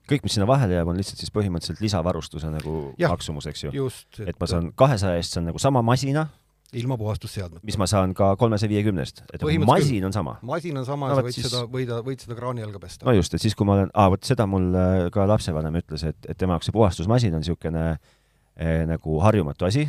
kõik, 0.09 0.25
mis 0.25 0.35
sinna 0.35 0.47
vahele 0.49 0.75
jääb, 0.75 0.89
on 0.91 0.99
lihtsalt 0.99 1.21
siis 1.21 1.31
põhimõtteliselt 1.33 1.81
lisavarustuse 1.83 2.51
nagu 2.51 2.75
ja, 2.99 3.11
maksumus, 3.13 3.47
eks 3.51 3.67
ju? 3.67 3.89
et, 4.25 4.37
ma 4.41 4.49
saan 4.49 4.71
kahesaja 4.75 5.21
eest 5.21 5.37
saan 5.37 5.47
nagu 5.51 5.61
sama 5.61 5.83
masina 5.85 6.27
ilma 6.73 6.97
puhastusseadmeta. 6.97 7.65
mis 7.67 7.77
ma 7.77 7.87
saan 7.89 8.15
ka 8.17 8.33
kolmesaja 8.39 8.71
viiekümnest, 8.71 9.25
et 9.33 9.43
nagu 9.43 9.67
masin 9.67 10.07
on 10.07 10.15
sama? 10.15 10.37
masin 10.47 10.77
on 10.81 10.87
sama 10.87 11.11
no, 11.11 11.13
ja 11.13 11.19
sa 11.19 11.27
võid 11.27 11.37
siis... 11.37 11.47
seda, 11.49 11.63
võid, 11.69 11.93
võid 12.07 12.25
seda 12.25 12.37
kraani 12.37 12.65
all 12.65 12.73
ka 12.75 12.81
pesta. 12.81 13.05
no 13.07 13.15
just, 13.15 13.35
et 13.35 13.43
siis, 13.43 13.55
kui 13.57 13.67
ma 13.67 13.77
olen, 13.77 13.91
aa, 13.93 14.09
vot 14.13 14.27
seda 14.27 14.47
mul 14.49 14.71
äh, 14.73 15.05
ka 15.13 15.27
lapsevanem 15.29 15.81
ütles, 15.83 16.05
et, 16.07 16.19
et 16.25 16.39
tema 16.39 16.57
jaoks 16.57 16.71
see 16.71 16.75
puhastusmasin 16.75 17.35
on 17.35 17.43
niisugune 17.43 17.85
eh, 17.91 18.81
nagu 18.89 19.19
harjumatu 19.25 19.67
asi, 19.67 19.85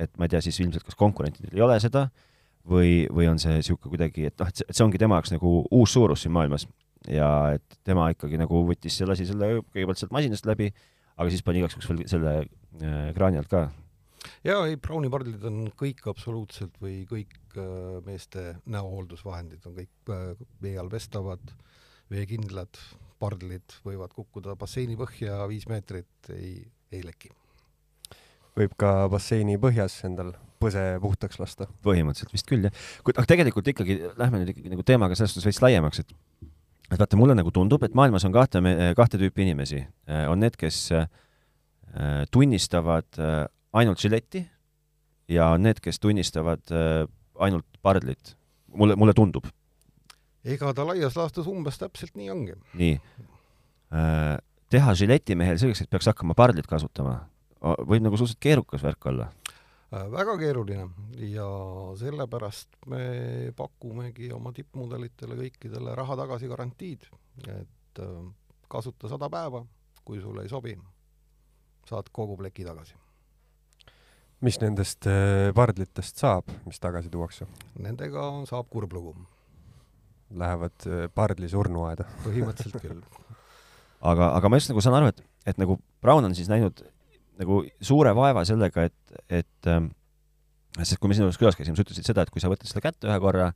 et 0.00 0.12
ma 0.18 0.26
ei 0.26 0.34
tea 0.34 0.42
siis 0.44 0.60
ilmselt, 0.62 0.86
kas 0.86 0.98
konkurentidel 0.98 1.56
ei 1.56 1.64
ole 1.64 1.78
seda 1.82 2.08
või, 2.68 3.06
või 3.12 3.28
on 3.30 3.40
see 3.42 3.58
niisugune 3.58 3.94
kuidagi, 3.94 4.28
et 4.30 4.38
noh, 4.40 4.50
et 4.50 4.62
see 4.68 4.84
ongi 4.84 5.00
tema 5.00 5.18
jaoks 5.18 5.34
nagu 5.34 5.60
uus 5.70 5.96
suurus 5.96 6.24
siin 6.24 6.34
maailmas 6.36 6.66
ja 7.08 7.28
et 7.56 7.78
tema 7.86 8.10
ikkagi 8.12 8.40
nagu 8.40 8.64
võttis, 8.68 9.00
lasi 9.08 9.26
selle 9.28 9.60
kõigepealt 9.72 10.02
sealt 10.02 10.14
masinast 10.16 10.48
läbi, 10.48 10.70
aga 11.16 11.28
siis 11.32 11.44
pani 11.44 11.62
igaks 11.62 11.76
juhuks 11.76 11.90
veel 11.90 12.02
selle 12.10 12.34
äh, 12.40 13.12
kraani 13.16 13.40
alt 13.40 13.52
ka 13.52 13.68
jaa, 14.44 14.64
ei, 14.68 14.76
Browni 14.80 15.10
pardlid 15.12 15.44
on 15.48 15.62
kõik 15.78 16.04
absoluutselt 16.10 16.76
või 16.82 17.02
kõik 17.08 17.36
äh, 17.56 17.98
meeste 18.06 18.54
näohooldusvahendid 18.70 19.66
on 19.68 19.76
kõik 19.80 20.14
äh, 20.14 20.46
vee 20.62 20.76
all 20.80 20.92
pestavad, 20.92 21.54
veekindlad, 22.12 22.80
pardlid 23.20 23.76
võivad 23.86 24.14
kukkuda 24.16 24.56
basseini 24.60 24.98
põhja 25.00 25.42
viis 25.50 25.68
meetrit, 25.70 26.32
ei, 26.34 26.58
ei 26.92 27.04
leki. 27.06 27.32
Võib 28.58 28.76
ka 28.80 29.08
basseini 29.12 29.58
põhjas 29.60 29.98
endal 30.08 30.34
põse 30.60 30.82
puhtaks 31.02 31.40
lasta? 31.40 31.68
põhimõtteliselt 31.86 32.34
vist 32.34 32.48
küll, 32.48 32.68
jah. 32.68 32.86
kuid 33.06 33.20
aga 33.20 33.30
tegelikult 33.30 33.72
ikkagi, 33.72 33.98
lähme 34.20 34.42
nüüd 34.42 34.54
ikkagi 34.54 34.72
nagu 34.74 34.86
teemaga 34.86 35.18
selles 35.18 35.34
suhtes 35.34 35.48
veits 35.48 35.62
laiemaks, 35.64 36.04
et 36.04 36.14
et 36.90 36.98
vaata, 36.98 37.18
mulle 37.18 37.36
nagu 37.38 37.52
tundub, 37.54 37.84
et 37.86 37.94
maailmas 37.94 38.24
on 38.26 38.34
kahte, 38.34 38.58
kahte 38.98 39.18
tüüpi 39.20 39.44
inimesi. 39.44 39.84
on 40.26 40.40
need, 40.42 40.56
kes 40.58 40.88
äh, 40.90 41.06
tunnistavad 42.34 43.20
ainult 43.72 44.02
žiletti 44.02 44.42
ja 45.30 45.54
need, 45.58 45.80
kes 45.82 46.00
tunnistavad 46.02 46.72
äh, 46.74 47.06
ainult 47.38 47.66
pardlit. 47.82 48.36
mulle, 48.66 48.96
mulle 48.96 49.14
tundub. 49.14 49.46
ega 50.44 50.72
ta 50.74 50.86
laias 50.86 51.16
laastus 51.16 51.46
umbes 51.46 51.78
täpselt 51.78 52.14
nii 52.16 52.30
ongi. 52.30 52.54
nii 52.74 52.94
äh,. 53.92 54.38
teha 54.70 54.94
žiletimehel 54.94 55.58
selleks, 55.58 55.82
et 55.82 55.90
peaks 55.90 56.06
hakkama 56.06 56.34
pardlit 56.34 56.66
kasutama, 56.66 57.28
võib 57.60 58.04
nagu 58.04 58.16
suhteliselt 58.16 58.42
keerukas 58.42 58.84
värk 58.84 59.06
olla 59.12 59.28
äh,. 59.92 60.06
väga 60.12 60.36
keeruline 60.40 60.88
ja 61.28 61.48
sellepärast 62.00 62.80
me 62.86 63.52
pakumegi 63.56 64.32
oma 64.32 64.52
tippmudelitele 64.56 65.36
kõikidele 65.42 65.94
raha 65.98 66.16
tagasi 66.24 66.48
garantiid, 66.50 67.06
et 67.48 68.02
äh, 68.04 68.16
kasuta 68.70 69.10
sada 69.10 69.30
päeva, 69.32 69.64
kui 70.04 70.22
sulle 70.22 70.46
ei 70.46 70.52
sobi, 70.52 70.76
saad 71.88 72.08
kogu 72.12 72.38
pleki 72.40 72.64
tagasi 72.68 72.96
mis 74.40 74.56
nendest 74.62 75.08
äh, 75.08 75.50
pardlitest 75.56 76.20
saab, 76.20 76.48
mis 76.64 76.80
tagasi 76.80 77.12
tuuakse? 77.12 77.46
Nendega 77.80 78.30
saab 78.48 78.70
kurb 78.72 78.94
lugu. 78.96 79.14
Lähevad 80.30 80.86
äh, 80.88 81.08
pardli 81.14 81.50
surnuaeda? 81.50 82.06
põhimõtteliselt 82.24 82.80
küll. 82.80 83.02
aga, 84.10 84.32
aga 84.38 84.48
ma 84.48 84.60
just 84.60 84.72
nagu 84.72 84.84
saan 84.84 84.96
aru, 85.00 85.12
et, 85.12 85.20
et 85.52 85.60
nagu 85.60 85.76
Brown 86.00 86.24
on 86.24 86.36
siis 86.38 86.48
näinud 86.48 86.80
nagu 87.40 87.62
suure 87.80 88.12
vaeva 88.16 88.44
sellega, 88.48 88.86
et, 88.90 89.18
et 89.40 89.70
ähm, 89.70 89.90
sest 90.78 91.00
kui 91.00 91.10
me 91.10 91.16
sinu 91.16 91.28
juures 91.28 91.40
külas 91.40 91.58
käisime, 91.58 91.78
sa 91.78 91.86
ütlesid 91.86 92.06
seda, 92.06 92.24
et 92.24 92.32
kui 92.32 92.42
sa 92.42 92.52
võtad 92.52 92.70
seda 92.70 92.84
kätte 92.84 93.10
ühe 93.10 93.18
korra, 93.22 93.50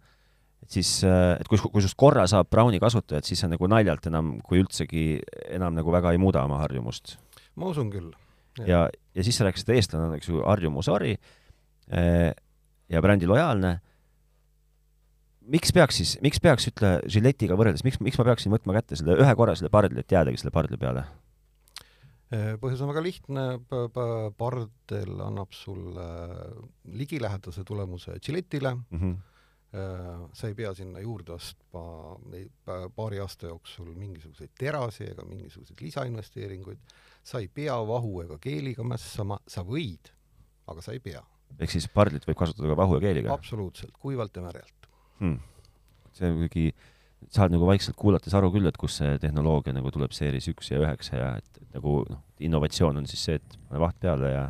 et 0.64 0.74
siis, 0.78 0.96
äh, 1.06 1.36
et 1.38 1.50
kui, 1.50 1.60
kui 1.60 1.84
sinust 1.84 1.98
korra 2.00 2.26
saab 2.30 2.50
Browni 2.52 2.80
kasutajat, 2.82 3.28
siis 3.28 3.44
sa 3.44 3.50
nagu 3.52 3.68
naljalt 3.70 4.08
enam, 4.10 4.36
kui 4.44 4.62
üldsegi 4.64 5.06
enam 5.52 5.76
nagu 5.76 5.94
väga 5.94 6.14
ei 6.14 6.20
muuda 6.22 6.46
oma 6.48 6.62
harjumust. 6.64 7.18
ma 7.54 7.70
usun 7.70 7.92
küll 7.92 8.12
ja, 8.62 8.86
ja 9.14 9.24
siis 9.24 9.38
sa 9.38 9.46
rääkisid, 9.46 9.70
et 9.70 9.80
eestlane 9.80 10.08
on, 10.08 10.14
eks 10.18 10.30
ju, 10.30 10.42
harjumusori 10.44 11.14
eh, 11.14 12.30
ja 12.90 13.02
brändi 13.02 13.26
lojaalne. 13.26 13.78
miks 15.50 15.74
peaks 15.76 16.00
siis, 16.00 16.14
miks 16.24 16.40
peaks, 16.40 16.70
ütle, 16.70 16.96
žiletiga 17.10 17.58
võrreldes, 17.58 17.84
miks, 17.84 18.00
miks 18.00 18.18
ma 18.20 18.28
peaksin 18.30 18.54
võtma 18.54 18.78
kätte 18.78 18.96
selle 19.00 19.18
ühe 19.20 19.36
korra 19.36 19.56
selle 19.58 19.72
pardli, 19.72 20.00
et 20.00 20.12
jäädagi 20.12 20.40
selle 20.40 20.54
pardli 20.54 20.80
peale? 20.80 21.04
Põhjus 22.60 22.80
on 22.82 22.90
väga 22.90 23.02
lihtne, 23.04 23.44
pardel 24.38 25.20
annab 25.22 25.52
sulle 25.54 26.08
ligilähedase 26.98 27.64
tulemuse 27.68 28.18
žiletile 28.22 28.74
mm. 28.74 28.98
-hmm 28.98 29.22
sa 30.32 30.46
ei 30.46 30.54
pea 30.54 30.70
sinna 30.74 31.00
juurde 31.02 31.32
ostma 31.34 31.80
paari 32.94 33.18
aasta 33.18 33.48
jooksul 33.50 33.88
mingisuguseid 33.98 34.52
terasi 34.58 35.08
ega 35.08 35.24
mingisuguseid 35.26 35.80
lisainvesteeringuid 35.82 36.94
sa 37.24 37.40
ei 37.42 37.48
pea 37.48 37.76
vahu 37.88 38.20
ega 38.22 38.38
keeliga 38.38 38.84
mässama, 38.86 39.40
sa 39.48 39.64
võid, 39.66 40.12
aga 40.70 40.84
sa 40.84 40.94
ei 40.94 41.00
pea. 41.02 41.22
ehk 41.58 41.74
siis 41.74 41.88
pardlit 41.90 42.26
võib 42.28 42.38
kasutada 42.38 42.70
ka 42.70 42.76
vahu 42.78 42.98
ja 42.98 43.06
keeliga? 43.08 43.34
absoluutselt, 43.34 43.96
kuivalt 43.98 44.36
ja 44.36 44.44
märjalt 44.44 44.88
hmm.. 45.18 45.38
see 46.12 46.30
on 46.30 46.38
kuidagi, 46.38 46.68
saad 47.32 47.54
nagu 47.54 47.66
vaikselt 47.68 47.96
kuulates 48.00 48.34
aru 48.36 48.50
küll, 48.54 48.68
et 48.68 48.78
kus 48.80 48.98
see 49.00 49.16
tehnoloogia 49.22 49.74
nagu 49.76 49.92
tuleb 49.94 50.12
seeris 50.16 50.48
üks 50.52 50.72
ja 50.72 50.82
üheksa 50.82 51.16
ja 51.16 51.30
et, 51.40 51.62
et 51.62 51.78
nagu 51.78 52.02
noh, 52.08 52.20
innovatsioon 52.44 53.00
on 53.00 53.08
siis 53.10 53.24
see, 53.28 53.40
et 53.40 53.58
pane 53.68 53.82
vaht 53.82 53.98
peale 54.02 54.30
ja 54.32 54.44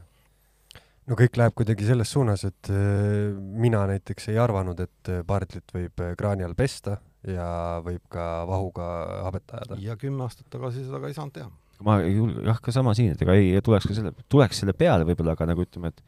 no 1.11 1.19
kõik 1.21 1.38
läheb 1.40 1.57
kuidagi 1.59 1.88
selles 1.88 2.12
suunas, 2.14 2.47
et 2.49 2.71
äh, 2.73 3.35
mina 3.35 3.85
näiteks 3.90 4.31
ei 4.33 4.40
arvanud, 4.40 4.81
et 4.81 5.12
äh, 5.12 5.25
pardlit 5.26 5.75
võib 5.75 6.04
äh, 6.04 6.14
kraani 6.19 6.47
all 6.47 6.57
pesta 6.59 6.99
ja 7.28 7.81
võib 7.85 8.04
ka 8.12 8.45
vahuga 8.49 8.88
habet 9.25 9.54
ajada. 9.57 9.81
ja 9.81 9.97
kümme 10.00 10.26
aastat 10.26 10.49
tagasi 10.52 10.85
seda 10.85 11.00
ka 11.00 11.12
ei 11.12 11.16
saanud 11.16 11.37
teha 11.38 11.52
ma 11.85 11.99
ei 12.04 12.14
julge, 12.16 12.43
jah, 12.47 12.59
ka 12.62 12.73
sama 12.75 12.95
siin, 12.97 13.14
et 13.14 13.23
ega 13.25 13.35
ei 13.38 13.62
tuleks 13.64 13.88
ka 13.88 13.97
selle, 13.97 14.12
tuleks 14.31 14.61
selle 14.62 14.75
peale 14.78 15.07
võib-olla, 15.09 15.35
aga 15.35 15.49
nagu 15.50 15.64
ütleme, 15.64 15.90
et 15.90 16.02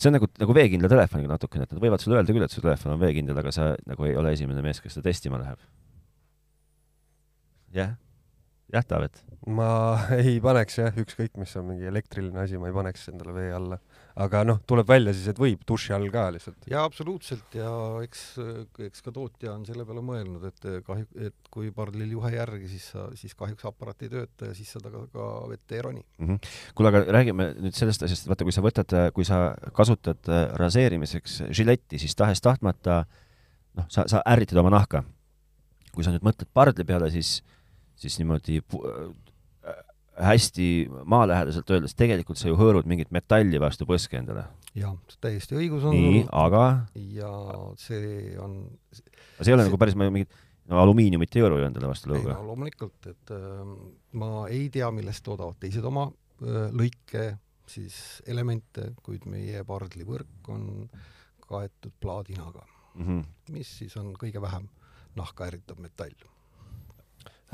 see 0.00 0.10
on 0.10 0.16
nagu, 0.18 0.28
nagu 0.40 0.56
veekindla 0.56 0.90
telefoniga 0.92 1.34
natukene, 1.34 1.66
et 1.66 1.74
nad 1.74 1.82
võivad 1.82 2.02
sulle 2.02 2.18
öelda 2.20 2.34
küll, 2.36 2.46
et 2.46 2.54
su 2.54 2.64
telefon 2.64 2.94
on 2.94 3.02
veekindel, 3.02 3.40
aga 3.42 3.52
sa 3.54 3.72
nagu 3.88 4.08
ei 4.08 4.16
ole 4.18 4.32
esimene 4.36 4.64
mees, 4.64 4.80
kes 4.84 4.96
seda 4.96 5.08
testima 5.08 5.40
läheb. 5.42 5.60
Jah, 7.76 7.94
jah, 8.72 8.86
Taavet? 8.88 9.22
ma 9.46 9.68
ei 10.22 10.40
paneks 10.42 10.80
jah, 10.82 11.02
ükskõik 11.04 11.36
mis 11.40 11.54
on 11.60 11.70
mingi 11.70 11.88
elektriline 11.90 12.44
asi, 12.44 12.58
ma 12.60 12.70
ei 12.70 12.76
paneks 12.76 13.08
endale 13.12 13.36
vee 13.36 13.52
alla 13.54 13.80
aga 14.16 14.40
noh, 14.48 14.60
tuleb 14.68 14.88
välja 14.88 15.12
siis, 15.12 15.28
et 15.28 15.40
võib 15.40 15.60
duši 15.68 15.92
all 15.92 16.08
ka 16.12 16.24
lihtsalt. 16.32 16.68
jaa, 16.70 16.84
absoluutselt 16.88 17.56
ja 17.58 17.68
eks, 18.04 18.22
eks 18.86 19.04
ka 19.04 19.12
tootja 19.12 19.52
on 19.52 19.66
selle 19.68 19.84
peale 19.88 20.02
mõelnud, 20.04 20.46
et 20.48 20.68
kahju, 20.86 21.08
et 21.28 21.50
kui 21.52 21.68
pardlil 21.74 22.14
juhe 22.16 22.30
järgi, 22.32 22.70
siis 22.72 22.86
sa, 22.94 23.06
siis 23.18 23.36
kahjuks 23.36 23.68
aparaat 23.68 24.06
ei 24.06 24.12
tööta 24.12 24.50
ja 24.50 24.56
siis 24.56 24.70
sa 24.72 24.80
temaga 24.80 25.04
ka 25.12 25.26
vette 25.50 25.76
ei 25.76 25.84
roni 25.84 26.00
mm 26.00 26.30
-hmm.. 26.30 26.54
kuule, 26.78 26.92
aga 26.92 27.18
räägime 27.18 27.50
nüüd 27.60 27.76
sellest 27.76 28.06
asjast, 28.08 28.28
vaata, 28.30 28.48
kui 28.48 28.56
sa 28.56 28.64
võtad, 28.64 28.96
kui 29.12 29.28
sa 29.28 29.40
kasutad 29.76 30.32
äh, 30.32 30.46
raseerimiseks 30.62 31.42
žiletti, 31.50 32.00
siis 32.00 32.16
tahes-tahtmata 32.16 33.04
noh, 33.76 33.86
sa, 33.88 34.08
sa 34.08 34.22
ärritad 34.24 34.58
oma 34.64 34.72
nahka. 34.72 35.04
kui 35.92 36.04
sa 36.04 36.12
nüüd 36.12 36.24
mõtled 36.24 36.48
pardli 36.52 36.84
peale, 36.84 37.10
siis, 37.10 37.42
siis 37.96 38.18
niimoodi 38.20 38.60
hästi 40.16 40.88
maalähedaselt 41.04 41.70
öeldes, 41.70 41.94
tegelikult 41.96 42.40
sa 42.40 42.48
ju 42.48 42.56
hõõrud 42.56 42.88
mingit 42.88 43.10
metalli 43.12 43.60
vastu 43.60 43.86
põske 43.88 44.16
endale. 44.18 44.46
jah, 44.76 44.94
täiesti 45.20 45.56
õigus 45.58 45.84
on 45.84 45.96
nii, 45.96 46.22
aga? 46.32 46.64
ja 46.94 47.30
see 47.80 48.36
on 48.40 48.58
aga 49.36 49.44
see 49.44 49.52
ei 49.52 49.56
ole 49.56 49.66
nagu 49.68 49.80
päris 49.80 49.96
mingit 49.98 50.32
no 50.70 50.80
alumiiniumit 50.82 51.36
ei 51.36 51.44
hõõru 51.44 51.60
ju 51.60 51.66
endale 51.68 51.90
vastu 51.90 52.10
lõuga? 52.12 52.36
No, 52.38 52.46
loomulikult, 52.52 53.10
et 53.12 53.34
äh, 53.34 53.74
ma 54.20 54.46
ei 54.52 54.70
tea, 54.72 54.88
millest 54.94 55.24
toodavad 55.26 55.58
teised 55.60 55.84
oma 55.86 56.08
äh, 56.08 56.70
lõike 56.72 57.26
siis 57.68 58.22
elemente, 58.30 58.92
kuid 59.04 59.26
meie 59.28 59.64
pardlivõrk 59.66 60.50
on 60.54 60.86
kaetud 61.46 61.92
plaadinaga 62.00 62.64
mm, 62.94 63.04
-hmm. 63.04 63.52
mis 63.54 63.76
siis 63.82 63.96
on 64.00 64.14
kõige 64.18 64.40
vähem 64.42 64.70
nahka 65.18 65.46
ärritav 65.50 65.78
metall 65.82 66.16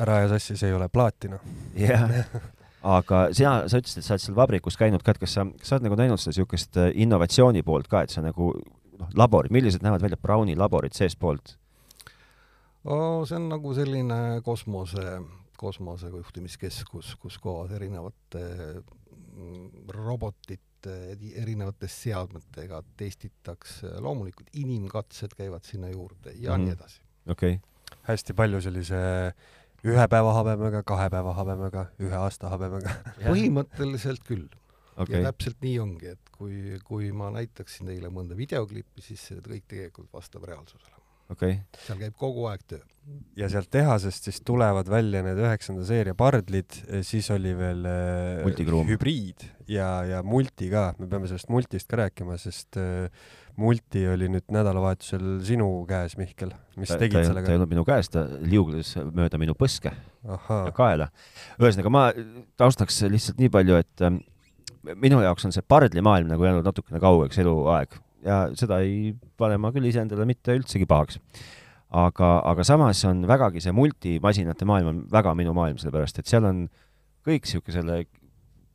ära 0.01 0.19
aja 0.21 0.29
sassi, 0.35 0.57
see 0.57 0.71
ei 0.71 0.77
ole 0.77 0.89
plaatina. 0.89 1.39
jah, 1.77 2.11
aga 2.97 3.25
sina, 3.37 3.69
sa 3.69 3.81
ütlesid, 3.81 4.01
et 4.01 4.07
sa 4.07 4.15
oled 4.17 4.25
seal 4.25 4.39
vabrikus 4.39 4.79
käinud 4.81 5.05
ka, 5.05 5.15
et 5.15 5.23
kas 5.23 5.37
sa, 5.37 5.47
kas 5.59 5.69
sa 5.73 5.77
oled 5.77 5.89
nagu 5.89 5.99
näinud 6.01 6.21
seda 6.21 6.35
niisugust 6.35 6.79
äh, 6.81 6.93
innovatsiooni 7.05 7.63
poolt 7.67 7.91
ka, 7.93 8.05
et 8.07 8.15
sa 8.15 8.25
nagu 8.25 8.53
noh, 9.03 9.13
laborid, 9.19 9.55
millised 9.55 9.85
näevad 9.85 10.05
välja 10.05 10.21
Browni 10.21 10.57
laborid 10.59 10.97
seestpoolt? 10.97 11.57
see 12.83 13.37
on 13.39 13.47
nagu 13.47 13.71
selline 13.77 14.41
kosmose, 14.43 15.21
kosmose 15.55 16.09
juhtimiskeskus, 16.11 17.15
kus 17.23 17.37
kohas 17.39 17.71
erinevate 17.77 18.43
mm, 18.83 19.69
robotite, 19.95 20.97
erinevate 21.39 21.87
seadmetega 21.87 22.83
testitakse, 22.99 23.93
loomulikult 24.03 24.51
inimkatsed 24.59 25.37
käivad 25.39 25.63
sinna 25.63 25.93
juurde 25.93 26.35
ja 26.35 26.57
mm 26.57 26.57
-hmm. 26.57 26.65
nii 26.65 26.73
edasi. 26.73 27.01
okei 27.31 27.55
okay.. 27.55 27.99
hästi 28.03 28.35
palju 28.35 28.61
sellise 28.61 28.99
ühe 29.89 30.09
päeva 30.11 30.33
habemega, 30.39 30.83
kahe 30.87 31.09
päeva 31.13 31.35
habemega, 31.37 31.87
ühe 32.03 32.19
aasta 32.19 32.53
habemega. 32.53 32.97
Põhimõtteliselt 33.23 34.27
küll. 34.29 34.49
Okay.. 34.93 35.23
ja 35.23 35.31
täpselt 35.31 35.63
nii 35.65 35.79
ongi, 35.81 36.11
et 36.13 36.33
kui, 36.35 36.77
kui 36.85 37.07
ma 37.17 37.31
näitaksin 37.33 37.89
teile 37.89 38.11
mõnda 38.13 38.37
videoklippi, 38.37 39.01
siis 39.01 39.23
see 39.25 39.39
kõik 39.41 39.65
tegelikult 39.71 40.11
vastab 40.13 40.45
reaalsusele. 40.45 40.99
Okay.. 41.33 41.63
seal 41.87 41.97
käib 41.97 42.17
kogu 42.21 42.45
aeg 42.51 42.65
töö. 42.69 42.83
ja 43.39 43.49
sealt 43.49 43.71
tehasest 43.73 44.29
siis 44.29 44.43
tulevad 44.45 44.91
välja 44.91 45.23
need 45.25 45.41
üheksanda 45.41 45.87
seeria 45.89 46.15
pardlid, 46.19 46.77
siis 47.09 47.31
oli 47.33 47.55
veel 47.57 47.87
äh, 47.89 48.85
hübriid 48.91 49.47
ja, 49.71 50.03
ja 50.05 50.21
multi 50.27 50.69
ka, 50.71 50.91
me 51.01 51.09
peame 51.09 51.31
sellest 51.31 51.49
multist 51.49 51.89
ka 51.89 52.03
rääkima, 52.03 52.37
sest 52.43 52.77
äh, 52.77 53.09
multi 53.61 54.05
oli 54.09 54.29
nüüd 54.33 54.47
nädalavahetusel 54.53 55.41
sinu 55.45 55.69
käes, 55.89 56.17
Mihkel. 56.17 56.53
mis 56.81 56.93
ta, 56.93 56.99
tegid 57.01 57.19
ta, 57.19 57.25
sellega? 57.29 57.47
ta 57.47 57.53
ei 57.55 57.61
olnud 57.61 57.73
minu 57.73 57.85
käes, 57.87 58.09
ta 58.13 58.25
liugles 58.41 58.95
mööda 59.13 59.41
minu 59.41 59.57
põske 59.59 59.93
Aha. 60.25 60.61
ja 60.69 60.77
kaela. 60.77 61.09
ühesõnaga, 61.61 61.93
ma 61.93 62.05
taustaks 62.61 63.03
lihtsalt 63.13 63.43
nii 63.43 63.53
palju, 63.53 63.81
et 63.83 64.07
äh, 64.07 64.15
minu 65.03 65.21
jaoks 65.25 65.49
on 65.49 65.55
see 65.55 65.65
pardlimaailm 65.69 66.31
nagu 66.33 66.49
jäänud 66.49 66.67
natukene 66.67 67.03
kaugeks 67.03 67.43
eluaeg 67.43 67.99
ja 68.25 68.45
seda 68.59 68.81
ei 68.85 69.13
pane 69.39 69.59
ma 69.61 69.73
küll 69.75 69.89
iseendale 69.91 70.27
mitte 70.29 70.55
üldsegi 70.57 70.87
pahaks. 70.89 71.19
aga, 71.93 72.39
aga 72.49 72.65
samas 72.65 73.05
on 73.05 73.27
vägagi 73.29 73.61
see 73.61 73.75
multimasinate 73.77 74.65
maailm 74.65 74.89
on 74.89 75.05
väga 75.13 75.35
minu 75.37 75.53
maailm, 75.53 75.77
sellepärast 75.77 76.23
et 76.23 76.31
seal 76.31 76.47
on 76.49 76.65
kõik 77.27 77.45
niisugusele 77.45 78.05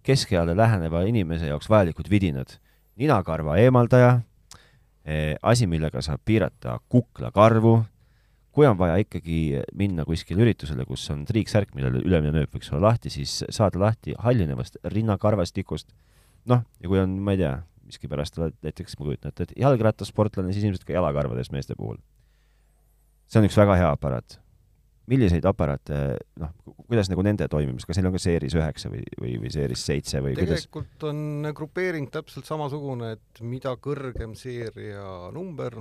keskeale 0.05 0.53
läheneva 0.55 1.01
inimese 1.09 1.49
jaoks 1.49 1.69
vajalikud 1.69 2.09
vidinad. 2.09 2.59
ninakarva 2.97 3.57
eemaldaja 3.57 4.21
asi, 5.41 5.67
millega 5.67 6.01
saab 6.03 6.19
piirata 6.25 6.79
kuklakarvu, 6.91 7.77
kui 8.57 8.65
on 8.67 8.77
vaja 8.79 8.97
ikkagi 8.99 9.61
minna 9.77 10.03
kuskile 10.07 10.41
üritusele, 10.43 10.85
kus 10.89 11.05
on 11.13 11.21
triiksärk, 11.29 11.75
millel 11.77 11.99
ülemine 12.01 12.33
nööp 12.33 12.55
võiks 12.55 12.71
olla 12.73 12.89
lahti, 12.89 13.11
siis 13.13 13.43
saada 13.53 13.79
lahti 13.83 14.15
hallinevast 14.19 14.79
rinnakarvastikust. 14.95 15.93
noh, 16.49 16.63
ja 16.81 16.89
kui 16.89 16.99
on, 16.99 17.19
ma 17.21 17.35
ei 17.35 17.43
tea, 17.43 17.53
miskipärast 17.87 18.39
näiteks, 18.65 18.97
ma 18.99 19.07
kujutan 19.07 19.31
ette, 19.31 19.47
et 19.47 19.53
jalgrattasportlane, 19.61 20.53
siis 20.55 20.65
ilmselt 20.65 20.87
ka 20.87 20.95
jalakarvades 20.97 21.51
meeste 21.53 21.75
puhul. 21.77 21.99
see 23.27 23.39
on 23.39 23.47
üks 23.47 23.57
väga 23.59 23.75
hea 23.77 23.91
aparaat. 23.91 24.39
Milliseid 25.07 25.45
aparaate, 25.47 25.99
noh, 26.41 26.51
kuidas 26.87 27.09
nagu 27.11 27.23
nende 27.25 27.47
toimimist, 27.51 27.87
kas 27.87 27.99
neil 27.99 28.09
on 28.09 28.17
ka 28.17 28.21
seeris 28.21 28.55
üheksa 28.57 28.91
või, 28.91 29.03
või, 29.21 29.37
või 29.43 29.51
seeris 29.53 29.85
seitse 29.87 30.21
või 30.23 30.35
tegelikult 30.35 30.73
kuidas? 30.75 31.07
on 31.11 31.51
grupeering 31.55 32.09
täpselt 32.11 32.49
samasugune, 32.49 33.13
et 33.15 33.41
mida 33.41 33.73
kõrgem 33.83 34.35
seeria 34.39 35.05
number, 35.35 35.79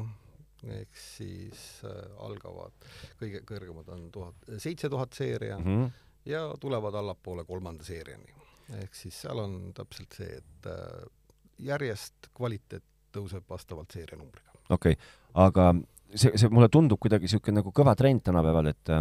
ehk 0.67 1.01
siis 1.01 1.65
äh, 1.87 1.99
algavad, 2.27 2.89
kõige 3.21 3.43
kõrgemad 3.49 3.91
on 3.95 4.09
tuhat, 4.15 4.49
seitse 4.63 4.91
tuhat 4.93 5.19
seeria 5.19 5.59
mm 5.59 5.67
-hmm. 5.67 5.91
ja 6.31 6.47
tulevad 6.61 6.95
allapoole 6.95 7.45
kolmanda 7.45 7.85
seeriani. 7.85 8.35
ehk 8.83 8.95
siis 8.95 9.21
seal 9.21 9.39
on 9.39 9.73
täpselt 9.75 10.13
see, 10.13 10.37
et 10.37 10.67
äh, 10.67 11.07
järjest 11.59 12.31
kvaliteet 12.35 12.85
tõuseb 13.13 13.45
vastavalt 13.51 13.91
seerianumbriga. 13.91 14.51
okei 14.71 14.93
okay., 14.93 15.05
aga 15.35 15.75
see, 16.17 16.33
see 16.35 16.53
mulle 16.53 16.69
tundub 16.73 17.01
kuidagi 17.03 17.29
niisugune 17.29 17.61
nagu 17.61 17.73
kõva 17.77 17.97
trend 17.99 18.25
tänapäeval, 18.27 18.73
et 18.73 18.95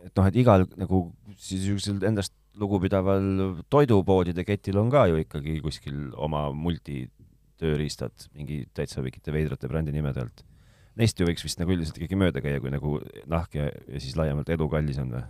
et 0.00 0.16
noh, 0.16 0.26
et 0.26 0.36
igal 0.40 0.66
nagu 0.80 1.02
niisugusel 1.32 2.04
endast 2.08 2.34
lugupidaval 2.60 3.64
toidupoodide 3.72 4.44
ketil 4.48 4.80
on 4.80 4.90
ka 4.92 5.06
ju 5.10 5.20
ikkagi 5.22 5.58
kuskil 5.64 6.10
oma 6.16 6.48
multitööriistad 6.56 8.30
mingi 8.34 8.64
täitsa 8.74 9.04
mingite 9.04 9.34
veidrate 9.34 9.68
brändinimede 9.70 10.24
alt 10.24 10.44
neist 10.98 11.20
ju 11.20 11.26
võiks 11.28 11.44
vist 11.44 11.60
nagu 11.60 11.72
üldiselt 11.74 11.98
ikkagi 11.98 12.18
mööda 12.18 12.42
käia, 12.42 12.60
kui 12.62 12.72
nagu 12.72 12.96
nahk 13.30 13.54
ja, 13.56 13.68
ja 13.70 14.02
siis 14.02 14.16
laiemalt 14.18 14.50
edu 14.52 14.66
kallis 14.72 14.98
on 15.02 15.14
või? 15.14 15.22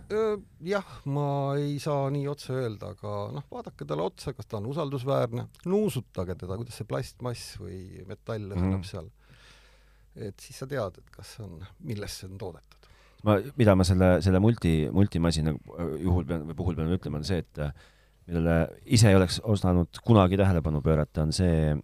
jah, 0.71 0.87
ma 1.05 1.27
ei 1.59 1.77
saa 1.83 2.09
nii 2.13 2.27
otse 2.31 2.55
öelda, 2.57 2.93
aga 2.95 3.15
noh, 3.35 3.45
vaadake 3.51 3.87
talle 3.87 4.05
otsa, 4.07 4.33
kas 4.37 4.49
ta 4.49 4.59
on 4.59 4.69
usaldusväärne, 4.71 5.47
nuusutage 5.69 6.35
teda, 6.39 6.57
kuidas 6.59 6.79
see 6.81 6.89
plastmass 6.89 7.57
või 7.61 7.81
metall 8.09 8.49
lõhnab 8.51 8.81
mm. 8.81 8.87
seal. 8.89 9.11
Et 10.15 10.43
siis 10.43 10.57
sa 10.61 10.67
tead, 10.69 10.99
et 10.99 11.15
kas 11.15 11.37
on, 11.43 11.61
millest 11.87 12.21
see 12.21 12.29
on 12.29 12.37
toodetud. 12.41 12.89
ma, 13.27 13.37
mida 13.57 13.75
ma 13.77 13.85
selle, 13.87 14.11
selle 14.25 14.41
multi, 14.43 14.75
multimasina 14.91 15.53
juhul 16.01 16.27
pean, 16.27 16.45
või 16.49 16.57
puhul 16.57 16.79
pean 16.79 16.91
ütlema, 16.97 17.21
on 17.21 17.27
see, 17.27 17.43
et 17.45 17.63
millele 18.27 18.57
ise 18.85 19.09
ei 19.11 19.17
oleks 19.17 19.39
osanud 19.43 20.01
kunagi 20.05 20.39
tähelepanu 20.41 20.81
pöörata, 20.85 21.25
on 21.25 21.33
see, 21.35 21.75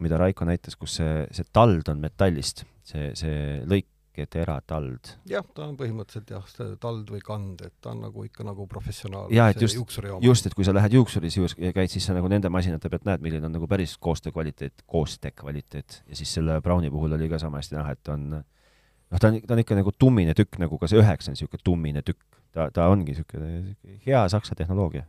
mida 0.00 0.18
Raiko 0.20 0.48
näitas, 0.48 0.76
kus 0.80 0.98
see, 1.00 1.24
see 1.36 1.48
tald 1.52 1.88
on 1.92 2.00
metallist 2.02 2.64
see, 2.90 3.10
see 3.18 3.60
lõiketera 4.10 4.60
tald. 4.66 5.16
jah, 5.28 5.44
ta 5.54 5.66
on 5.66 5.76
põhimõtteliselt 5.76 6.30
jah, 6.30 6.76
tald 6.80 7.10
või 7.10 7.20
kand, 7.22 7.62
et 7.64 7.74
ta 7.80 7.90
on 7.90 8.02
nagu 8.04 8.24
ikka 8.24 8.44
nagu 8.44 8.66
professionaal. 8.66 9.30
jaa, 9.30 9.50
et 9.50 9.60
just, 9.60 9.76
just, 10.22 10.46
et 10.46 10.54
kui 10.54 10.64
sa 10.64 10.72
lähed 10.74 10.92
juuksuris 10.92 11.36
juures 11.36 11.54
ja 11.58 11.72
käid, 11.72 11.90
siis 11.90 12.06
sa 12.06 12.14
nagu 12.14 12.28
nende 12.28 12.48
masinate 12.50 12.88
pealt 12.90 13.04
näed, 13.04 13.20
milline 13.20 13.46
on 13.46 13.52
nagu 13.52 13.68
päris 13.68 13.96
koostöö 13.98 14.32
kvaliteet, 14.32 14.82
koostöö 14.86 15.30
kvaliteet. 15.30 16.02
ja 16.08 16.16
siis 16.16 16.32
selle 16.34 16.60
Browni 16.60 16.90
puhul 16.90 17.12
oli 17.12 17.28
ka 17.28 17.38
sama 17.38 17.58
hästi 17.58 17.76
näha, 17.76 17.92
et 17.92 18.08
on 18.08 18.30
noh, 18.30 19.18
ta 19.18 19.28
on, 19.28 19.40
ta 19.46 19.54
on 19.54 19.62
ikka 19.62 19.78
nagu 19.78 19.92
tummine 19.98 20.34
tükk, 20.34 20.58
nagu 20.58 20.78
ka 20.78 20.90
see 20.90 21.00
üheksa 21.00 21.30
on 21.30 21.38
niisugune 21.38 21.64
tummine 21.64 22.02
tükk. 22.02 22.24
ta, 22.52 22.70
ta 22.70 22.88
ongi 22.90 23.14
niisugune 23.14 23.76
hea 24.06 24.26
saksa 24.28 24.54
tehnoloogia. 24.58 25.04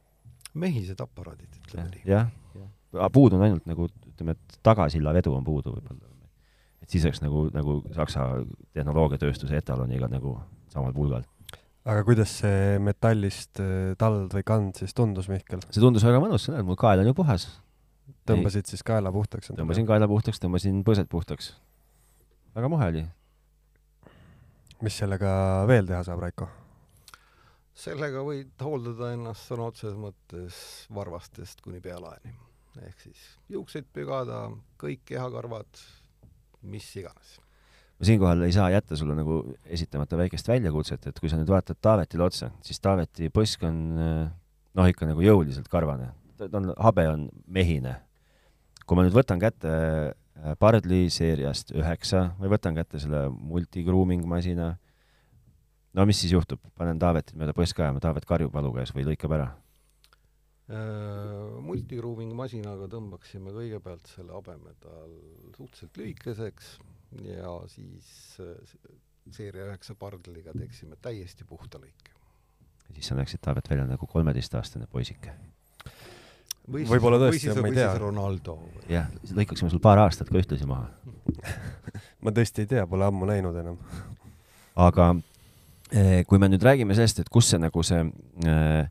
mehised 0.53 0.99
aparaadid, 0.99 1.49
ütleme 1.65 1.89
nii. 1.89 2.05
jah, 2.05 2.29
puudu 3.11 3.39
on 3.39 3.49
ainult 3.49 3.65
nagu 3.65 3.89
ütleme, 4.13 4.37
et 4.37 4.61
tagasilla 4.63 5.13
vedu 5.15 5.33
on 5.33 5.43
puudu 5.43 5.73
võib-olla 5.73 6.07
et 6.07 6.10
siis 6.91 7.05
oleks 7.07 7.21
nagu, 7.23 7.45
nagu 7.55 7.77
Saksa 7.95 8.25
tehnoloogiatööstuse 8.75 9.59
etaloniga 9.59 10.09
nagu 10.11 10.35
samal 10.71 10.93
pulgal. 10.95 11.25
aga 11.81 12.03
kuidas 12.05 12.33
see 12.43 12.77
metallist 12.83 13.61
äh, 13.63 13.93
tald 13.99 14.33
või 14.35 14.45
kand 14.45 14.77
siis 14.81 14.93
tundus, 14.97 15.29
Mihkel? 15.31 15.63
see 15.69 15.83
tundus 15.83 16.05
väga 16.05 16.21
mõnus, 16.23 16.45
sa 16.45 16.55
näed, 16.55 16.67
mul 16.67 16.79
kael 16.79 17.03
on 17.03 17.11
ju 17.11 17.15
puhas. 17.17 17.47
tõmbasid 18.29 18.67
Ei. 18.67 18.75
siis 18.75 18.85
kaela 18.87 19.13
puhtaks? 19.13 19.53
tõmbasin 19.57 19.87
kaela 19.89 20.09
puhtaks, 20.11 20.41
tõmbasin 20.43 20.83
põsed 20.87 21.09
puhtaks. 21.11 21.53
väga 22.55 22.71
muhe 22.71 22.89
oli. 22.93 23.05
mis 24.81 24.97
sellega 24.97 25.31
veel 25.69 25.87
teha 25.89 26.03
saab, 26.07 26.21
Raiko? 26.27 26.49
sellega 27.73 28.21
võid 28.25 28.53
hooldada 28.61 29.13
ennast 29.15 29.49
sõna 29.49 29.71
otseses 29.71 29.97
mõttes 29.97 30.61
varvastest 30.93 31.63
kuni 31.65 31.81
pealaeni. 31.81 32.35
ehk 32.83 33.07
siis 33.07 33.25
juukseid 33.49 33.89
pügada, 33.93 34.43
kõik 34.79 35.01
kehakarvad 35.05 35.81
mis 36.61 36.87
iganes. 36.95 37.39
ma 37.99 38.07
siinkohal 38.07 38.45
ei 38.47 38.53
saa 38.55 38.69
jätta 38.73 38.97
sulle 38.97 39.15
nagu 39.17 39.41
esitamata 39.65 40.17
väikest 40.17 40.47
väljakutset, 40.47 41.07
et 41.07 41.19
kui 41.19 41.29
sa 41.29 41.37
nüüd 41.37 41.51
vaatad 41.51 41.77
Taavetile 41.81 42.25
otsa, 42.25 42.51
siis 42.65 42.81
Taaveti 42.81 43.29
põsk 43.33 43.65
on 43.67 43.77
noh, 43.99 44.87
ikka 44.89 45.09
nagu 45.09 45.21
jõuliselt 45.21 45.69
karvane. 45.71 46.11
ta 46.37 46.49
on, 46.57 46.73
habe 46.77 47.07
on 47.09 47.29
mehine. 47.47 47.95
kui 48.85 48.97
ma 48.97 49.05
nüüd 49.05 49.15
võtan 49.15 49.39
kätte 49.39 50.15
Pardli 50.59 51.05
seeriast 51.13 51.69
üheksa 51.75 52.31
või 52.39 52.49
võtan 52.55 52.75
kätte 52.75 52.99
selle 52.99 53.27
multi-grooming 53.29 54.25
masina, 54.25 54.73
no 55.93 56.05
mis 56.09 56.23
siis 56.23 56.33
juhtub, 56.33 56.59
panen 56.75 56.99
Taavetit 56.99 57.37
mööda 57.37 57.53
põska 57.53 57.85
ajama, 57.85 58.01
Taavet 58.01 58.25
karjub 58.25 58.53
valu 58.53 58.73
käes 58.73 58.95
või 58.95 59.05
lõikab 59.11 59.37
ära 59.37 59.51
Äh, 60.71 61.61
multigruuming 61.65 62.31
masinaga 62.37 62.85
tõmbaksime 62.91 63.51
kõigepealt 63.51 64.07
selle 64.13 64.31
habeme 64.31 64.71
tal 64.79 65.09
suhteliselt 65.57 65.97
lühikeseks 65.99 66.69
ja 67.25 67.55
siis 67.73 68.11
äh, 68.39 68.53
seeria 69.35 69.65
üheksa 69.67 69.97
pardliga 69.99 70.53
teeksime 70.55 70.95
täiesti 71.03 71.43
puhta 71.49 71.81
lõike. 71.81 72.13
ja 72.87 72.95
siis 72.95 73.09
sa 73.11 73.17
näeksid 73.19 73.41
Taavet 73.43 73.67
välja 73.69 73.87
nagu 73.89 74.07
kolmeteistaastane 74.07 74.87
poisike. 74.91 75.33
võib-olla 76.71 77.19
tõesti, 77.25 77.51
ma 77.59 77.67
ei 77.67 77.75
tea. 77.75 77.91
Ronaldo. 77.99 78.57
jah, 78.87 79.11
lõikaksime 79.35 79.73
sul 79.73 79.83
paar 79.83 79.99
aastat 80.05 80.31
ka 80.31 80.39
ühtlasi 80.39 80.69
maha 80.69 80.87
ma 82.23 82.31
tõesti 82.31 82.63
ei 82.63 82.71
tea, 82.77 82.87
pole 82.87 83.09
ammu 83.09 83.27
näinud 83.27 83.59
enam 83.59 83.81
aga 84.87 85.11
eh, 85.91 86.23
kui 86.23 86.39
me 86.39 86.47
nüüd 86.47 86.63
räägime 86.63 86.95
sellest, 86.95 87.25
et 87.25 87.33
kus 87.33 87.51
see 87.51 87.59
nagu 87.59 87.83
see 87.83 88.05
Äh, 88.45 88.87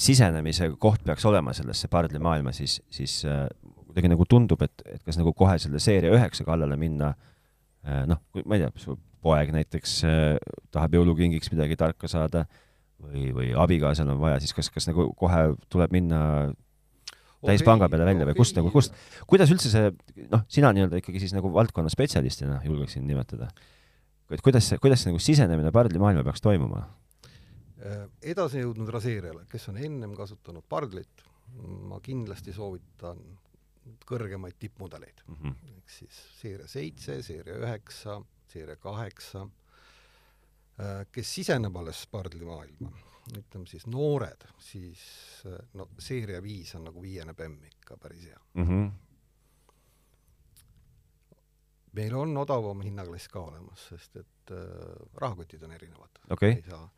sisenemise 0.00 0.70
koht 0.80 1.02
peaks 1.04 1.24
olema 1.28 1.52
sellesse 1.52 1.88
pardlimaailma, 1.92 2.52
siis, 2.56 2.78
siis 2.92 3.18
äh, 3.28 3.44
kuidagi 3.84 4.08
nagu 4.08 4.24
tundub, 4.28 4.62
et, 4.64 4.84
et 4.88 5.02
kas 5.04 5.18
nagu 5.20 5.34
kohe 5.36 5.58
selle 5.60 5.82
seeria 5.82 6.14
üheksa 6.16 6.46
kallale 6.46 6.78
minna, 6.80 7.12
äh, 7.84 8.04
noh, 8.08 8.22
ma 8.44 8.56
ei 8.56 8.64
tea, 8.64 8.72
su 8.80 8.96
poeg 9.24 9.52
näiteks 9.54 10.02
tahab 10.74 10.96
jõulukingiks 10.98 11.48
midagi 11.52 11.78
tarka 11.80 12.08
saada 12.12 12.42
või, 13.00 13.30
või 13.36 13.52
abikaasal 13.56 14.10
on 14.12 14.20
vaja, 14.20 14.40
siis 14.42 14.52
kas, 14.56 14.68
kas 14.72 14.88
nagu 14.90 15.06
kohe 15.16 15.46
tuleb 15.72 15.94
minna 15.94 16.20
täis 17.44 17.64
panga 17.64 17.88
peale 17.92 18.06
välja 18.08 18.26
või 18.28 18.36
kust 18.38 18.56
nagu, 18.56 18.72
kust, 18.72 18.96
kuidas 19.28 19.52
üldse 19.52 19.70
see, 19.72 19.92
noh, 20.32 20.44
sina 20.52 20.72
nii-öelda 20.76 21.00
ikkagi 21.00 21.22
siis 21.22 21.34
nagu 21.36 21.52
valdkonna 21.52 21.92
spetsialistina 21.92 22.60
julgeksin 22.64 23.04
nimetada, 23.08 23.50
et 24.32 24.44
kuidas 24.44 24.68
see, 24.70 24.80
kuidas 24.82 25.04
see 25.04 25.12
nagu 25.12 25.20
sisenemine 25.22 25.72
pardlimaailma 25.74 26.24
peaks 26.26 26.44
toimuma? 26.44 26.86
Äh, 27.84 28.04
edasi 28.32 28.62
jõudnud 28.62 28.88
raseerijale, 28.94 29.44
kes 29.50 29.68
on 29.72 29.78
ennem 29.82 30.14
kasutanud 30.16 30.64
pardlit, 30.68 31.24
ma 31.88 31.98
kindlasti 32.04 32.54
soovitan 32.56 33.20
kõrgemaid 34.08 34.56
tippmudeleid, 34.58 35.20
ehk 35.74 35.90
siis 35.92 36.20
seeria 36.38 36.66
seitse, 36.70 37.18
seeria 37.22 37.58
üheksa, 37.60 38.16
seeria 38.48 38.78
kaheksa, 38.80 39.42
kes 41.12 41.32
siseneb 41.36 41.76
alles 41.76 42.00
pardlimaailma, 42.10 42.90
ütleme 43.38 43.68
siis 43.68 43.84
noored, 43.86 44.46
siis 44.60 45.02
äh, 45.46 45.58
no 45.78 45.88
seeria 45.98 46.40
viis 46.42 46.74
on 46.78 46.88
nagu 46.88 47.02
viiene 47.02 47.34
bemm 47.36 47.60
ikka 47.68 47.98
päris 48.00 48.24
hea. 48.30 48.40
Mhm. 48.60 48.86
meil 51.94 52.14
on 52.18 52.36
odavam 52.36 52.80
hinnaklass 52.82 53.28
ka 53.30 53.38
olemas, 53.40 53.84
sest 53.92 54.16
et 54.18 54.50
äh, 54.50 54.96
rahakotid 55.20 55.62
on 55.62 55.76
erinevad. 55.76 56.18
Me 56.56 56.56
ei 56.56 56.64
saa, 56.66 56.88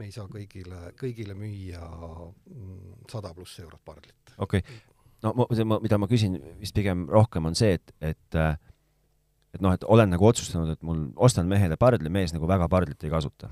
me 0.00 0.08
ei 0.08 0.14
saa 0.14 0.26
kõigile, 0.30 0.94
kõigile 1.00 1.36
müüa 1.36 1.84
mm, 1.84 3.04
sada 3.12 3.34
pluss 3.36 3.60
eurot 3.60 3.84
pardlit. 3.84 4.34
okei 4.38 4.64
okay., 4.64 4.80
no 5.24 5.34
ma, 5.36 5.46
ma, 5.68 5.80
mida 5.84 6.00
ma 6.00 6.08
küsin 6.10 6.40
vist 6.60 6.76
pigem 6.76 7.04
rohkem 7.12 7.50
on 7.50 7.58
see, 7.58 7.76
et, 7.76 7.94
et 8.00 8.40
äh, 8.40 8.56
et 9.54 9.62
noh, 9.64 9.74
et 9.74 9.84
olen 9.90 10.10
nagu 10.12 10.26
otsustanud, 10.28 10.74
et 10.74 10.82
mul 10.86 11.08
ostan 11.18 11.48
mehele 11.50 11.78
pardli, 11.80 12.10
mees 12.12 12.34
nagu 12.34 12.48
väga 12.48 12.68
pardlit 12.70 13.02
ei 13.06 13.12
kasuta 13.12 13.50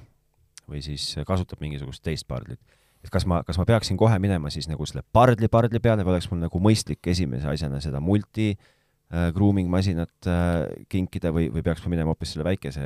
või 0.69 0.83
siis 0.85 1.15
kasutab 1.27 1.63
mingisugust 1.65 2.03
teist 2.05 2.27
pardlit. 2.29 2.61
et 3.03 3.11
kas 3.15 3.25
ma, 3.27 3.41
kas 3.47 3.59
ma 3.59 3.65
peaksin 3.67 3.97
kohe 3.97 4.19
minema 4.23 4.51
siis 4.51 4.69
nagu 4.69 4.87
selle 4.87 5.05
pardli 5.13 5.49
pardli 5.49 5.81
peale 5.81 6.05
või 6.05 6.17
oleks 6.17 6.31
mul 6.31 6.43
nagu 6.43 6.61
mõistlik 6.63 7.07
esimese 7.11 7.49
asjana 7.49 7.81
seda 7.81 8.01
multi 8.05 8.51
äh, 8.53 9.31
grooming 9.35 9.71
masinat 9.71 10.29
äh, 10.29 10.67
kinkida 10.89 11.33
või, 11.35 11.49
või 11.55 11.65
peaks 11.67 11.85
ma 11.85 11.95
minema 11.95 12.13
hoopis 12.13 12.35
selle 12.35 12.47
väikese 12.47 12.85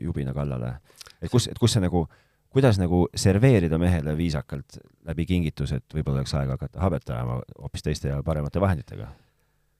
jubina 0.00 0.34
kallale? 0.34 0.78
et 1.20 1.30
kus, 1.30 1.50
et 1.52 1.58
kus 1.58 1.76
see 1.76 1.84
nagu, 1.84 2.06
kuidas 2.50 2.78
nagu 2.80 3.06
serveerida 3.14 3.78
mehele 3.78 4.16
viisakalt 4.16 4.78
läbi 5.08 5.26
kingituse, 5.26 5.80
et 5.82 5.94
võib-olla 5.94 6.22
oleks 6.22 6.34
aega 6.34 6.56
hakata 6.56 6.80
habet 6.80 7.10
ajama 7.10 7.40
hoopis 7.58 7.82
teiste 7.86 8.08
ja 8.08 8.22
paremate 8.22 8.60
vahenditega? 8.60 9.08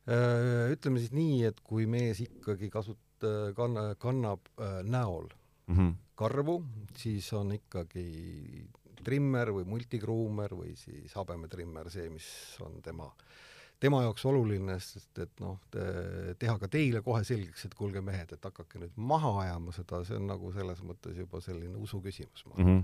Äh, 0.09 0.73
ütleme 0.73 1.03
siis 1.03 1.13
nii, 1.13 1.43
et 1.49 1.61
kui 1.65 1.87
mees 1.87 2.21
ikkagi 2.25 2.71
kasut-, 2.73 3.29
kanna, 3.57 3.93
kannab 4.01 4.47
äh, 4.61 4.81
näol 4.85 5.29
Mm 5.69 5.77
-hmm. 5.77 5.95
karvu, 6.15 6.65
siis 6.97 7.33
on 7.33 7.53
ikkagi 7.53 8.65
trimmer 9.05 9.53
või 9.53 9.65
multigruumer 9.65 10.55
või 10.57 10.77
siis 10.77 11.15
habemetrimmer 11.15 11.91
see, 11.91 12.09
mis 12.11 12.29
on 12.61 12.83
tema, 12.83 13.13
tema 13.81 14.03
jaoks 14.03 14.25
oluline, 14.29 14.77
sest 14.83 15.19
et 15.23 15.41
noh, 15.43 15.59
teha 15.71 16.57
ka 16.61 16.69
teile 16.71 17.03
kohe 17.07 17.23
selgeks, 17.27 17.67
et 17.69 17.75
kuulge 17.79 18.03
mehed, 18.05 18.33
et 18.35 18.49
hakake 18.49 18.81
nüüd 18.83 18.97
maha 19.11 19.35
ajama 19.45 19.75
seda, 19.77 20.03
see 20.07 20.19
on 20.19 20.27
nagu 20.31 20.53
selles 20.55 20.83
mõttes 20.87 21.19
juba 21.19 21.43
selline 21.45 21.79
usu 21.79 22.01
küsimus. 22.05 22.45
Mm 22.57 22.65
-hmm. 22.65 22.81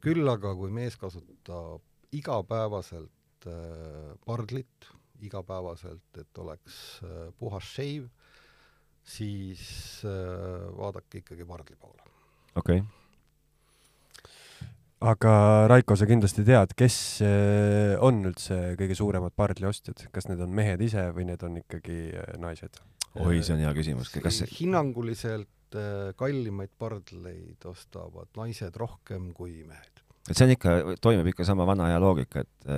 Küll 0.00 0.28
aga 0.28 0.54
kui 0.56 0.70
mees 0.72 0.96
kasutab 0.96 1.82
igapäevaselt 2.12 3.46
äh, 3.46 4.16
pardlit, 4.24 4.88
igapäevaselt, 5.20 6.18
et 6.18 6.38
oleks 6.38 7.02
äh, 7.04 7.32
puhas 7.38 7.64
shave, 7.74 8.08
siis 9.04 10.04
vaadake 10.78 11.18
ikkagi 11.18 11.44
pardli 11.44 11.76
poole. 11.76 12.02
okei 12.54 12.78
okay., 12.78 13.01
aga 15.02 15.32
Raiko, 15.70 15.96
sa 15.98 16.06
kindlasti 16.08 16.44
tead, 16.46 16.74
kes 16.78 16.96
eh, 17.26 17.94
on 18.02 18.22
üldse 18.28 18.58
kõige 18.78 18.96
suuremad 18.98 19.34
pardliostjad, 19.38 20.06
kas 20.14 20.28
need 20.30 20.42
on 20.44 20.52
mehed 20.54 20.82
ise 20.84 21.08
või 21.16 21.26
need 21.30 21.42
on 21.46 21.58
ikkagi 21.62 21.98
eh, 22.10 22.36
naised? 22.42 22.80
oi, 23.20 23.42
see 23.44 23.56
on 23.56 23.64
hea 23.64 23.72
küsimus, 23.76 24.12
kas 24.14 24.40
see, 24.40 24.48
hinnanguliselt 24.62 25.76
kallimaid 26.20 26.72
pardleid 26.80 27.64
ostavad 27.68 28.28
naised 28.36 28.76
rohkem 28.80 29.30
kui 29.36 29.62
mehed. 29.68 30.02
et 30.28 30.36
see 30.36 30.46
on 30.46 30.54
ikka, 30.54 30.74
toimib 31.04 31.32
ikka 31.32 31.46
sama 31.48 31.66
vana 31.68 31.90
hea 31.92 32.00
loogika, 32.00 32.44
et, 32.44 32.72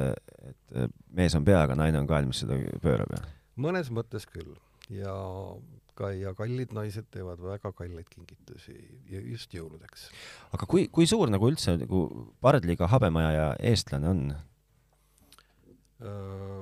et 0.50 0.92
mees 1.14 1.34
on 1.38 1.46
pea, 1.46 1.64
aga 1.66 1.78
naine 1.78 2.02
on 2.02 2.10
kael, 2.10 2.26
mis 2.30 2.42
seda 2.42 2.58
pöörab 2.82 3.14
ja 3.14 3.24
mõnes 3.60 3.90
mõttes 3.94 4.26
küll 4.30 4.54
ja 4.92 5.14
ka 5.94 6.10
ja 6.12 6.34
kallid 6.34 6.72
naised 6.76 7.06
teevad 7.14 7.42
väga 7.42 7.72
kalleid 7.72 8.08
kingitusi 8.10 8.74
ja 9.10 9.20
just 9.20 9.54
jõuludeks. 9.54 10.08
aga 10.52 10.66
kui, 10.66 10.88
kui 10.88 11.06
suur 11.06 11.30
nagu 11.30 11.48
üldse 11.50 11.76
nagu 11.80 12.06
pardliga 12.44 12.88
habemaja 12.90 13.30
ja 13.32 13.46
eestlane 13.72 14.10
on? 14.10 14.26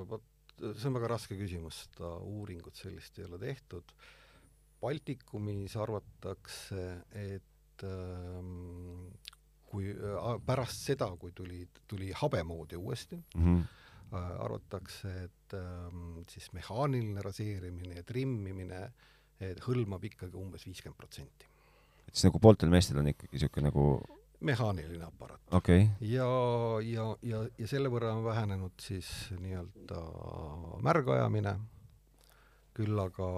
vot 0.08 0.22
see 0.62 0.88
on 0.88 0.96
väga 0.98 1.10
raske 1.16 1.36
küsimus, 1.38 1.84
seda 1.86 2.14
uuringut 2.22 2.78
sellist 2.78 3.18
ei 3.18 3.26
ole 3.26 3.40
tehtud. 3.42 3.94
Baltikumis 4.82 5.74
arvatakse, 5.78 6.82
et 7.18 7.84
ähm, 7.86 9.08
kui 9.70 9.92
äh, 9.94 10.26
pärast 10.46 10.88
seda, 10.88 11.08
kui 11.18 11.34
tuli, 11.34 11.64
tuli 11.88 12.10
habemoodi 12.14 12.76
uuesti 12.76 13.16
Mm 13.36 13.44
-hmm. 13.44 13.62
äh,, 14.12 14.40
arvatakse, 14.44 15.24
et 15.24 15.54
ähm, 15.54 16.22
siis 16.28 16.52
mehaaniline 16.52 17.22
raseerimine 17.22 17.94
ja 17.94 18.02
trimmimine 18.02 18.84
et 18.84 18.92
hõlmab 19.66 20.04
ikkagi 20.10 20.38
umbes 20.38 20.66
viiskümmend 20.68 20.98
protsenti. 20.98 21.48
et 22.06 22.14
siis 22.14 22.28
nagu 22.28 22.42
pooltel 22.42 22.72
meestel 22.72 23.00
on 23.02 23.10
ikkagi 23.12 23.36
niisugune 23.36 23.70
nagu 23.70 23.86
mehaaniline 24.42 25.04
aparaat. 25.04 25.40
okei 25.50 25.82
okay., 25.82 26.08
ja, 26.08 26.26
ja, 26.86 27.06
ja, 27.22 27.44
ja 27.58 27.68
selle 27.70 27.90
võrra 27.92 28.14
on 28.16 28.24
vähenenud 28.26 28.74
siis 28.82 29.08
nii-öelda 29.38 30.00
märgajamine, 30.82 31.54
küll 32.72 32.98
aga 33.02 33.28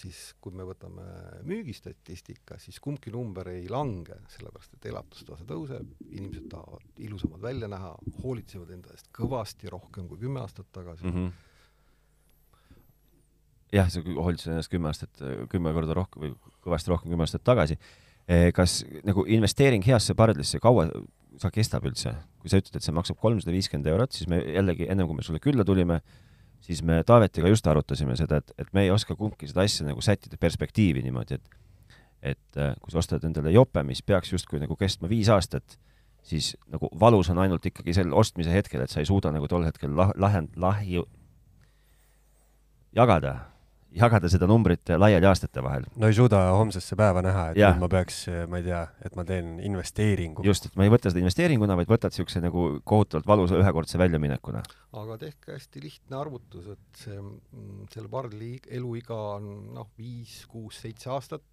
siis, 0.00 0.20
kui 0.42 0.54
me 0.58 0.66
võtame 0.66 1.04
müügistatistika, 1.46 2.58
siis 2.58 2.80
kumbki 2.82 3.12
number 3.14 3.52
ei 3.52 3.68
lange, 3.70 4.16
sellepärast 4.32 4.74
et 4.76 4.88
elatustase 4.90 5.46
tõuseb, 5.48 5.92
inimesed 6.10 6.48
tahavad 6.50 7.04
ilusamad 7.06 7.44
välja 7.46 7.70
näha, 7.70 7.94
hoolitsevad 8.24 8.74
enda 8.74 8.96
eest 8.96 9.12
kõvasti 9.16 9.70
rohkem 9.70 10.10
kui 10.10 10.18
kümme 10.24 10.42
aastat 10.42 10.70
tagasi 10.74 11.06
mm. 11.06 11.14
-hmm. 11.14 11.46
jah, 13.74 13.90
sa 13.92 14.02
hoolitsesid 14.02 14.54
ennast 14.54 14.72
kümme 14.72 14.90
aastat, 14.90 15.24
kümme 15.52 15.72
korda 15.76 15.96
rohkem 15.96 16.24
või 16.24 16.32
kõvasti 16.66 16.92
rohkem 16.92 17.12
kümme 17.12 17.26
aastat 17.26 17.44
tagasi. 17.46 17.78
kas 18.54 18.84
nagu 19.04 19.24
investeering 19.26 19.82
heasse 19.86 20.14
pardlisse, 20.14 20.60
kaua 20.62 20.88
see 21.40 21.50
kestab 21.54 21.86
üldse? 21.88 22.14
kui 22.40 22.50
sa 22.50 22.60
ütled, 22.60 22.76
et 22.78 22.84
see 22.84 22.94
maksab 22.96 23.18
kolmsada 23.20 23.52
viiskümmend 23.52 23.88
eurot, 23.90 24.14
siis 24.16 24.28
me 24.30 24.38
jällegi, 24.40 24.86
ennem 24.88 25.08
kui 25.08 25.18
me 25.18 25.24
sulle 25.24 25.40
külla 25.44 25.64
tulime, 25.66 25.98
siis 26.64 26.80
me 26.86 27.02
Taavetiga 27.04 27.50
just 27.52 27.66
arutasime 27.68 28.16
seda, 28.16 28.38
et, 28.40 28.54
et 28.56 28.70
me 28.72 28.86
ei 28.86 28.92
oska 28.94 29.12
kumbki 29.18 29.50
seda 29.50 29.66
asja 29.68 29.84
nagu 29.84 30.00
sättida 30.04 30.40
perspektiivi 30.40 31.04
niimoodi, 31.04 31.36
et 31.36 31.58
et 32.20 32.58
äh, 32.60 32.74
kui 32.80 32.92
sa 32.92 33.00
ostad 33.00 33.24
endale 33.24 33.52
jope, 33.54 33.82
mis 33.88 34.02
peaks 34.04 34.32
justkui 34.34 34.60
nagu 34.60 34.76
kestma 34.76 35.08
viis 35.08 35.30
aastat, 35.32 35.78
siis 36.26 36.52
nagu 36.68 36.90
valus 37.00 37.30
on 37.32 37.40
ainult 37.40 37.64
ikkagi 37.66 37.94
sel 37.96 38.12
ostmise 38.12 38.52
hetkel, 38.52 38.82
et 38.84 38.92
sa 38.92 39.00
ei 39.00 39.08
suuda 39.08 39.32
nagu 39.32 39.48
tol 39.48 39.64
hetkel 39.64 39.94
lah-, 39.96 40.12
lahend-, 40.20 40.52
lahju, 40.60 41.06
jagada, 42.96 43.38
jagada 43.96 44.28
seda 44.30 44.46
numbrit 44.50 44.92
laiali 44.98 45.26
aastate 45.26 45.62
vahel. 45.64 45.86
no 45.98 46.08
ei 46.10 46.14
suuda 46.16 46.40
homsesse 46.54 46.96
päeva 46.98 47.22
näha, 47.24 47.44
et 47.50 47.60
nüüd 47.60 47.80
ma 47.82 47.88
peaks, 47.90 48.22
ma 48.50 48.60
ei 48.60 48.66
tea, 48.66 48.82
et 49.06 49.16
ma 49.18 49.24
teen 49.26 49.56
investeeringu. 49.66 50.44
just, 50.46 50.68
et 50.70 50.76
ma 50.78 50.86
ei 50.86 50.92
võta 50.92 51.10
seda 51.10 51.22
investeeringuna, 51.22 51.76
vaid 51.78 51.90
võtad 51.90 52.14
niisuguse 52.14 52.42
nagu 52.44 52.66
kohutavalt 52.86 53.28
valusa 53.30 53.58
ühekordse 53.60 53.98
väljaminekuna. 54.00 54.62
aga 55.02 55.18
tehke 55.24 55.56
hästi 55.56 55.84
lihtne 55.86 56.20
arvutus, 56.20 56.68
et 56.76 57.02
see, 57.02 57.22
selle 57.94 58.12
pardli 58.12 58.52
eluiga 58.70 59.18
on 59.36 59.50
noh, 59.74 59.90
viis, 59.98 60.44
kuus, 60.50 60.80
seitse 60.84 61.10
aastat. 61.10 61.46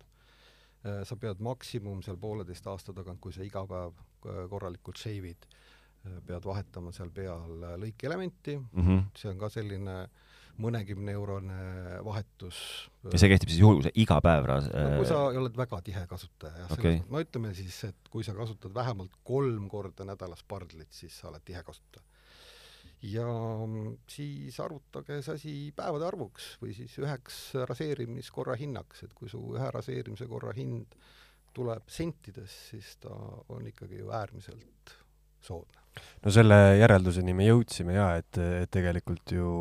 sa 1.03 1.15
pead 1.19 1.41
maksimum 1.43 2.03
seal 2.05 2.15
pooleteist 2.21 2.67
aasta 2.69 2.93
tagant, 2.95 3.19
kui 3.19 3.33
sa 3.33 3.41
iga 3.43 3.65
päev 3.67 3.97
äh, 3.97 4.43
korralikult 4.47 4.95
shave'id, 5.01 5.47
pead 6.23 6.45
vahetama 6.45 6.93
seal 6.95 7.09
peal 7.11 7.57
lõikelementi, 7.81 8.55
Mm 8.57 8.85
-hmm. 8.85 9.03
see 9.17 9.31
on 9.31 9.37
ka 9.37 9.49
selline 9.49 9.97
mõnekümne 10.61 11.13
eurone 11.13 11.57
vahetus. 12.47 13.11
ja 13.13 13.21
see 13.21 13.29
kehtib 13.31 13.51
siis 13.51 13.61
juhul, 13.61 13.79
kui 13.79 13.87
sa 13.87 13.93
iga 13.95 14.17
päev 14.23 14.49
ras- 14.49 14.67
no 14.71 14.89
kui 14.97 15.07
sa 15.07 15.21
oled 15.29 15.57
väga 15.57 15.79
tihe 15.85 16.03
kasutaja, 16.09 16.63
jah 16.63 16.75
okay., 16.75 16.99
no 17.09 17.21
ütleme 17.23 17.53
siis, 17.55 17.77
et 17.87 18.11
kui 18.11 18.23
sa 18.23 18.35
kasutad 18.37 18.73
vähemalt 18.73 19.15
kolm 19.23 19.69
korda 19.69 20.05
nädalas 20.07 20.43
pardlit, 20.47 20.91
siis 20.91 21.15
sa 21.19 21.29
oled 21.31 21.43
tihe 21.45 21.63
kasutaja. 21.63 22.03
ja 23.01 23.27
mm, 23.27 23.97
siis 24.09 24.59
arvutage 24.59 25.21
see 25.21 25.35
asi 25.35 25.55
päevade 25.75 26.07
arvuks 26.07 26.55
või 26.61 26.73
siis 26.75 26.97
üheks 26.99 27.39
raseerimiskorra 27.69 28.57
hinnaks, 28.57 29.03
et 29.03 29.13
kui 29.13 29.29
su 29.29 29.41
ühe 29.55 29.71
raseerimise 29.71 30.27
korra 30.27 30.53
hind 30.57 30.97
tuleb 31.57 31.89
sentides, 31.89 32.53
siis 32.71 32.97
ta 33.01 33.13
on 33.49 33.65
ikkagi 33.65 34.01
ju 34.01 34.11
äärmiselt 34.13 34.97
soodne. 35.41 35.81
no 36.25 36.31
selle 36.33 36.77
järelduseni 36.77 37.33
me 37.33 37.47
jõudsime 37.47 37.95
ja 37.97 38.15
et, 38.19 38.37
et 38.37 38.71
tegelikult 38.73 39.33
ju 39.33 39.51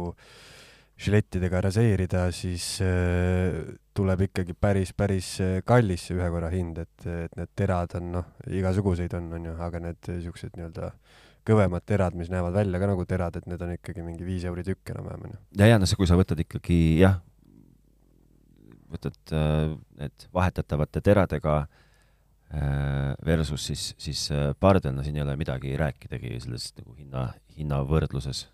žilettidega 0.96 1.61
raseerida, 1.66 2.24
siis 2.32 2.78
äh, 2.85 3.59
tuleb 3.96 4.26
ikkagi 4.28 4.56
päris, 4.56 4.94
päris 4.96 5.35
äh, 5.44 5.59
kallis 5.66 6.09
see 6.09 6.16
ühe 6.16 6.28
korra 6.32 6.48
hind, 6.52 6.80
et, 6.80 7.06
et 7.06 7.37
need 7.37 7.52
terad 7.59 7.98
on 7.98 8.11
noh, 8.14 8.30
igasuguseid 8.48 9.16
on, 9.18 9.28
on 9.37 9.50
ju, 9.50 9.54
aga 9.66 9.82
need 9.85 10.11
niisugused 10.14 10.56
nii-öelda 10.56 10.90
kõvemad 11.46 11.85
terad, 11.87 12.16
mis 12.18 12.30
näevad 12.32 12.56
välja 12.56 12.80
ka 12.82 12.90
nagu 12.90 13.04
terad, 13.06 13.37
et 13.38 13.46
need 13.50 13.62
on 13.62 13.76
ikkagi 13.76 14.04
mingi 14.06 14.26
viis 14.26 14.46
euri 14.48 14.64
tükk 14.66 14.94
enam-vähem, 14.94 15.28
on 15.28 15.37
ju. 15.37 15.40
ja, 15.61 15.70
ja 15.74 15.80
noh, 15.80 15.88
see, 15.88 16.00
kui 16.00 16.09
sa 16.09 16.18
võtad 16.18 16.40
ikkagi 16.42 16.80
jah, 17.02 17.20
võtad 18.90 19.37
äh, 19.37 19.76
need 20.00 20.26
vahetatavate 20.35 21.02
teradega 21.04 21.59
äh, 21.61 23.12
versus 23.26 23.68
siis, 23.68 23.88
siis 24.00 24.26
äh, 24.35 24.50
pardel, 24.59 24.96
no 24.96 25.04
siin 25.04 25.20
ei 25.20 25.26
ole 25.26 25.37
midagi 25.38 25.76
rääkidagi 25.78 26.38
selles 26.46 26.72
nagu 26.80 26.96
hinna, 26.96 27.28
hinna 27.59 27.85
võrdluses. 27.87 28.46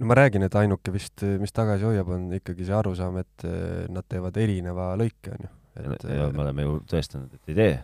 No 0.00 0.08
ma 0.08 0.16
räägin, 0.16 0.44
et 0.46 0.56
ainuke 0.56 0.92
vist, 0.94 1.24
mis 1.40 1.52
tagasi 1.54 1.84
hoiab, 1.88 2.10
on 2.16 2.28
ikkagi 2.38 2.66
see 2.66 2.76
arusaam, 2.76 3.20
et 3.20 3.46
äh, 3.46 3.86
nad 3.92 4.06
teevad 4.08 4.36
erineva 4.40 4.92
lõike, 5.00 5.34
on 5.36 5.46
ju. 5.46 5.50
et 5.80 6.06
ja 6.16 6.28
me 6.32 6.44
oleme 6.44 6.66
ju 6.66 6.76
tõestanud, 6.90 7.34
et 7.36 7.52
ei 7.52 7.58
tee. 7.58 7.74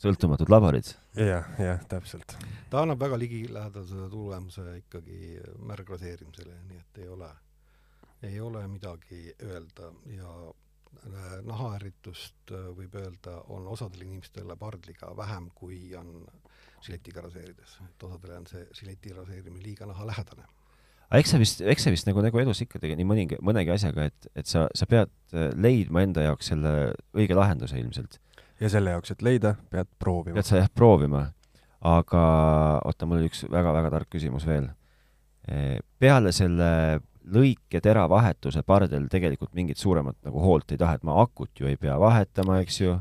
sõltumatud 0.00 0.50
laborid. 0.52 0.92
jah, 1.18 1.48
jah, 1.58 1.82
täpselt. 1.90 2.36
ta 2.70 2.84
annab 2.84 3.00
väga 3.02 3.18
ligilähedase 3.18 4.10
tulemuse 4.12 4.76
ikkagi 4.84 5.40
märgraseerimisele, 5.66 6.60
nii 6.68 6.84
et 6.84 7.02
ei 7.02 7.08
ole, 7.08 7.32
ei 8.22 8.40
ole 8.40 8.62
midagi 8.70 9.34
öelda 9.42 9.90
ja 10.14 10.34
äh, 10.46 11.32
nahaärritust 11.42 12.54
võib 12.76 12.94
öelda, 13.02 13.40
on 13.48 13.66
osadel 13.66 14.06
inimestel 14.06 14.54
pardliga 14.60 15.10
vähem, 15.16 15.50
kui 15.54 15.90
on 15.98 16.20
žiletiga 16.86 17.26
raseerides. 17.26 17.80
et 17.88 18.02
osadele 18.02 18.38
on 18.38 18.46
see 18.46 18.62
žileti 18.78 19.10
raseerimine 19.16 19.64
liiga 19.64 19.90
nahalähedane. 19.90 20.46
Aga 21.08 21.22
eks 21.22 21.34
see 21.34 21.42
vist, 21.42 21.64
eks 21.74 21.86
see 21.86 21.94
vist 21.94 22.08
nagu, 22.08 22.22
nagu 22.24 22.42
elus 22.42 22.62
ikka 22.64 22.80
tegi 22.82 22.98
nii 22.98 23.08
mõningi, 23.08 23.40
mõnegi 23.46 23.74
asjaga, 23.74 24.08
et, 24.10 24.30
et 24.38 24.50
sa, 24.50 24.66
sa 24.74 24.88
pead 24.90 25.12
äh, 25.34 25.50
leidma 25.54 26.04
enda 26.06 26.26
jaoks 26.26 26.52
selle 26.52 26.76
õige 27.16 27.36
lahenduse 27.38 27.78
ilmselt. 27.80 28.20
ja 28.60 28.70
selle 28.72 28.94
jaoks, 28.96 29.12
et 29.14 29.22
leida, 29.22 29.56
pead 29.70 29.90
proovima. 29.98 30.38
pead 30.38 30.50
sa 30.50 30.62
jah 30.62 30.70
proovima. 30.72 31.28
aga 31.86 32.22
oota, 32.84 33.06
mul 33.06 33.20
oli 33.20 33.30
üks 33.30 33.44
väga-väga 33.50 33.92
tark 33.94 34.10
küsimus 34.10 34.46
veel. 34.48 34.72
peale 36.02 36.32
selle 36.34 36.70
lõiketera 37.32 38.06
vahetuse 38.10 38.62
pardel 38.66 39.08
tegelikult 39.10 39.52
mingit 39.54 39.80
suuremat 39.80 40.16
nagu 40.26 40.42
hoolt 40.42 40.72
ei 40.72 40.80
taha, 40.80 40.98
et 40.98 41.06
ma 41.06 41.18
akut 41.22 41.58
ju 41.58 41.68
ei 41.70 41.78
pea 41.80 41.96
vahetama, 42.00 42.60
eks 42.62 42.80
ju, 42.80 42.94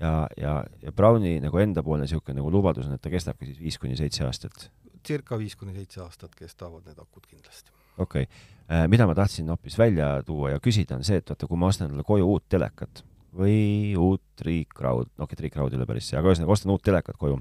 ja, 0.00 0.14
ja, 0.38 0.54
ja 0.82 0.92
Browni 0.94 1.36
nagu 1.42 1.58
endapoolne 1.62 2.06
niisugune 2.06 2.38
nagu 2.38 2.52
lubadus 2.52 2.88
on, 2.88 2.96
et 2.96 3.02
ta 3.02 3.12
kestabki 3.12 3.50
siis 3.50 3.60
viis 3.60 3.78
kuni 3.82 3.98
seitse 3.98 4.24
aastat. 4.26 4.68
Circa 5.06 5.38
viis 5.40 5.56
kuni 5.56 5.74
seitse 5.76 6.02
aastat 6.04 6.34
kestavad 6.38 6.86
need 6.88 7.00
akud 7.00 7.26
kindlasti. 7.28 7.72
okei 7.98 8.26
okay., 8.26 8.88
mida 8.88 9.06
ma 9.06 9.14
tahtsin 9.14 9.48
hoopis 9.52 9.78
välja 9.78 10.22
tuua 10.26 10.54
ja 10.54 10.60
küsida, 10.62 10.96
on 10.96 11.04
see, 11.04 11.20
et 11.20 11.30
vaata, 11.30 11.48
kui 11.50 11.60
ma 11.60 11.68
ostan 11.72 11.90
endale 11.90 12.06
koju 12.06 12.28
uut 12.36 12.46
telekat 12.48 13.04
või 13.34 13.94
uut 13.98 14.22
triikraud, 14.38 15.10
noh, 15.18 15.26
okei, 15.26 15.38
triikraud 15.38 15.74
ei 15.74 15.80
ole 15.80 15.88
päris 15.88 16.08
see, 16.10 16.18
aga 16.18 16.30
ühesõnaga 16.30 16.54
ostan 16.54 16.72
uut 16.74 16.84
telekat 16.86 17.18
koju, 17.20 17.40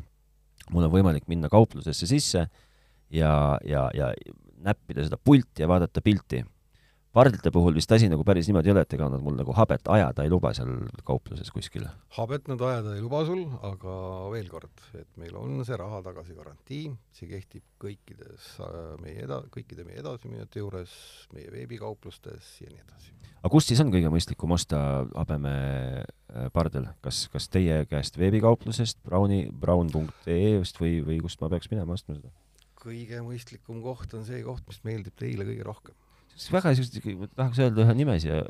mul 0.73 0.88
on 0.88 0.93
võimalik 0.93 1.28
minna 1.32 1.49
kauplusesse 1.54 2.10
sisse 2.10 2.47
ja, 3.13 3.34
ja, 3.67 3.88
ja 3.93 4.10
näppida 4.63 5.06
seda 5.06 5.19
pulti 5.19 5.63
ja 5.63 5.69
vaadata 5.69 6.02
pilti. 6.02 6.43
Pardlite 7.13 7.52
puhul 7.54 7.76
vist 7.78 7.91
asi 7.93 8.10
nagu 8.10 8.26
päris 8.26 8.47
niimoodi 8.49 8.71
ei 8.71 8.73
ole, 8.73 8.84
et 8.86 8.93
ega 8.97 9.08
nad 9.12 9.21
mul 9.23 9.36
nagu 9.38 9.54
habet 9.58 9.89
ajada 9.95 10.26
ei 10.26 10.32
luba 10.34 10.54
seal 10.58 10.71
kaupluses 11.06 11.52
kuskil. 11.54 11.86
habet 12.17 12.47
nad 12.49 12.62
ajada 12.62 12.95
ei 12.97 13.04
luba 13.04 13.23
sul, 13.28 13.43
aga 13.62 13.97
veel 14.34 14.49
kord, 14.52 14.86
et 14.97 15.10
meil 15.21 15.36
on 15.38 15.62
see 15.67 15.78
raha 15.80 16.02
tagasi 16.06 16.38
garantii, 16.38 16.86
see 17.13 17.30
kehtib 17.30 17.65
kõikides 17.84 18.49
äh, 18.65 18.80
meie 19.04 19.28
eda-, 19.28 19.43
kõikide 19.54 19.86
meie 19.88 20.02
edasimüüjate 20.02 20.63
juures, 20.63 20.95
meie 21.36 21.54
veebikauplustes 21.54 22.54
ja 22.63 22.71
nii 22.71 22.82
edasi. 22.82 23.13
aga 23.43 23.54
kust 23.54 23.69
siis 23.69 23.84
on 23.84 23.93
kõige 23.93 24.10
mõistlikum 24.13 24.56
osta 24.58 24.80
habemepardel, 25.13 26.89
kas, 27.06 27.28
kas 27.34 27.49
teie 27.54 27.84
käest 27.91 28.17
veebikauplusest, 28.17 29.04
Browni, 29.06 29.45
brown.ee-st 29.54 30.82
või, 30.82 30.97
või 31.06 31.21
kust 31.28 31.43
ma 31.43 31.52
peaks 31.54 31.69
minema 31.73 31.93
ostma 31.93 32.17
seda? 32.17 32.34
kõige 32.84 33.21
mõistlikum 33.23 33.80
koht 33.84 34.13
on 34.17 34.26
see 34.28 34.41
koht, 34.43 34.65
mis 34.67 34.82
meeldib 34.84 35.15
teile 35.19 35.45
kõige 35.47 35.67
rohkem. 35.67 35.95
Väga 36.54 36.74
niisugused, 36.74 37.34
tahaks 37.38 37.62
öelda 37.63 37.86
ühe 37.86 37.96
nime 37.98 38.17
siia, 38.22 38.41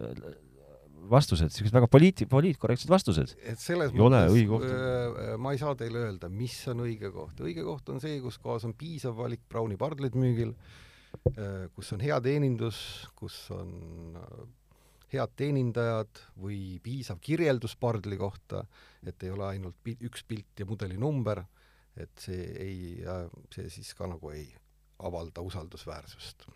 vastused, 1.12 1.52
niisugused 1.52 1.76
väga 1.76 1.90
poliit-, 1.92 2.24
poliitkorrektsed 2.30 2.92
vastused. 2.92 3.36
et 3.44 3.60
selles 3.60 3.92
ei 3.92 4.48
koht. 4.50 4.66
äh, 4.68 5.36
ma 5.42 5.54
ei 5.54 5.62
saa 5.62 5.76
teile 5.80 6.06
öelda, 6.08 6.30
mis 6.32 6.56
on 6.72 6.86
õige 6.88 7.12
koht. 7.14 7.44
õige 7.44 7.66
koht 7.68 7.92
on 7.94 8.02
see, 8.04 8.20
kus 8.24 8.40
kohas 8.44 8.66
on 8.68 8.76
piisav 8.78 9.18
valik 9.20 9.44
Browni 9.50 9.78
pardleid 9.80 10.18
müügil, 10.20 10.56
kus 11.76 11.94
on 11.94 12.02
hea 12.02 12.18
teenindus, 12.26 12.80
kus 13.20 13.38
on 13.54 14.18
äh, 14.18 14.44
head 15.14 15.36
teenindajad 15.38 16.24
või 16.42 16.80
piisav 16.84 17.22
kirjeldus 17.24 17.76
pardli 17.80 18.18
kohta, 18.18 18.64
et 19.06 19.24
ei 19.24 19.34
ole 19.34 19.48
ainult 19.52 19.78
pi-, 19.84 20.00
üks 20.08 20.26
pilt 20.28 20.64
ja 20.64 20.68
mudelinumber, 20.70 21.44
et 22.00 22.14
see 22.18 22.50
ei, 22.58 22.78
see 23.54 23.70
siis 23.70 23.94
ka 23.94 24.10
nagu 24.10 24.34
ei 24.34 24.48
avalda 25.04 25.44
usaldusväärsust 25.46 26.48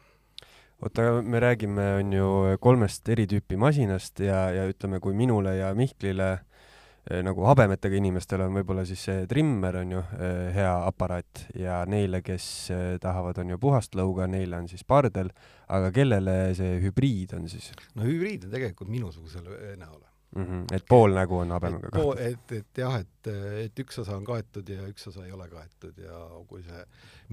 oota, 0.82 1.22
me 1.22 1.40
räägime, 1.40 1.96
on 2.00 2.14
ju, 2.14 2.58
kolmest 2.62 3.10
eri 3.10 3.28
tüüpi 3.30 3.58
masinast 3.60 4.20
ja, 4.24 4.48
ja 4.54 4.68
ütleme, 4.70 5.00
kui 5.04 5.16
minule 5.18 5.56
ja 5.58 5.72
Mihklile 5.78 6.30
eh, 6.38 7.22
nagu 7.26 7.46
habemetega 7.50 7.98
inimestel 7.98 8.44
on 8.46 8.58
võib-olla 8.60 8.86
siis 8.88 9.08
see 9.10 9.26
trimmer 9.30 9.80
on 9.82 9.96
ju 9.98 10.04
eh, 10.20 10.44
hea 10.58 10.74
aparaat 10.90 11.48
ja 11.58 11.82
neile, 11.90 12.22
kes 12.26 12.50
eh, 12.74 12.90
tahavad, 13.02 13.42
on 13.42 13.56
ju 13.56 13.62
puhast 13.62 13.98
lõuga, 13.98 14.30
neile 14.30 14.62
on 14.62 14.70
siis 14.70 14.86
pardel, 14.88 15.32
aga 15.68 15.94
kellele 15.96 16.38
see 16.58 16.78
hübriid 16.86 17.34
on 17.38 17.50
siis? 17.52 17.72
No 17.98 18.06
hübriid 18.06 18.46
on 18.46 18.54
tegelikult 18.54 18.94
minusugusele 18.94 19.76
näole 19.80 20.07
mm? 20.36 20.44
-hmm. 20.44 20.76
et 20.76 20.86
pool 20.90 21.14
nägu 21.16 21.38
on 21.38 21.52
habemega 21.52 21.92
kaetud? 21.92 22.20
et, 22.24 22.52
et 22.52 22.82
jah, 22.84 22.98
et, 23.00 23.30
et 23.66 23.84
üks 23.84 24.02
osa 24.04 24.18
on 24.18 24.26
kaetud 24.28 24.70
ja 24.70 24.88
üks 24.90 25.08
osa 25.12 25.26
ei 25.26 25.32
ole 25.36 25.48
kaetud 25.52 26.02
ja 26.04 26.24
kui 26.50 26.64
see 26.66 26.84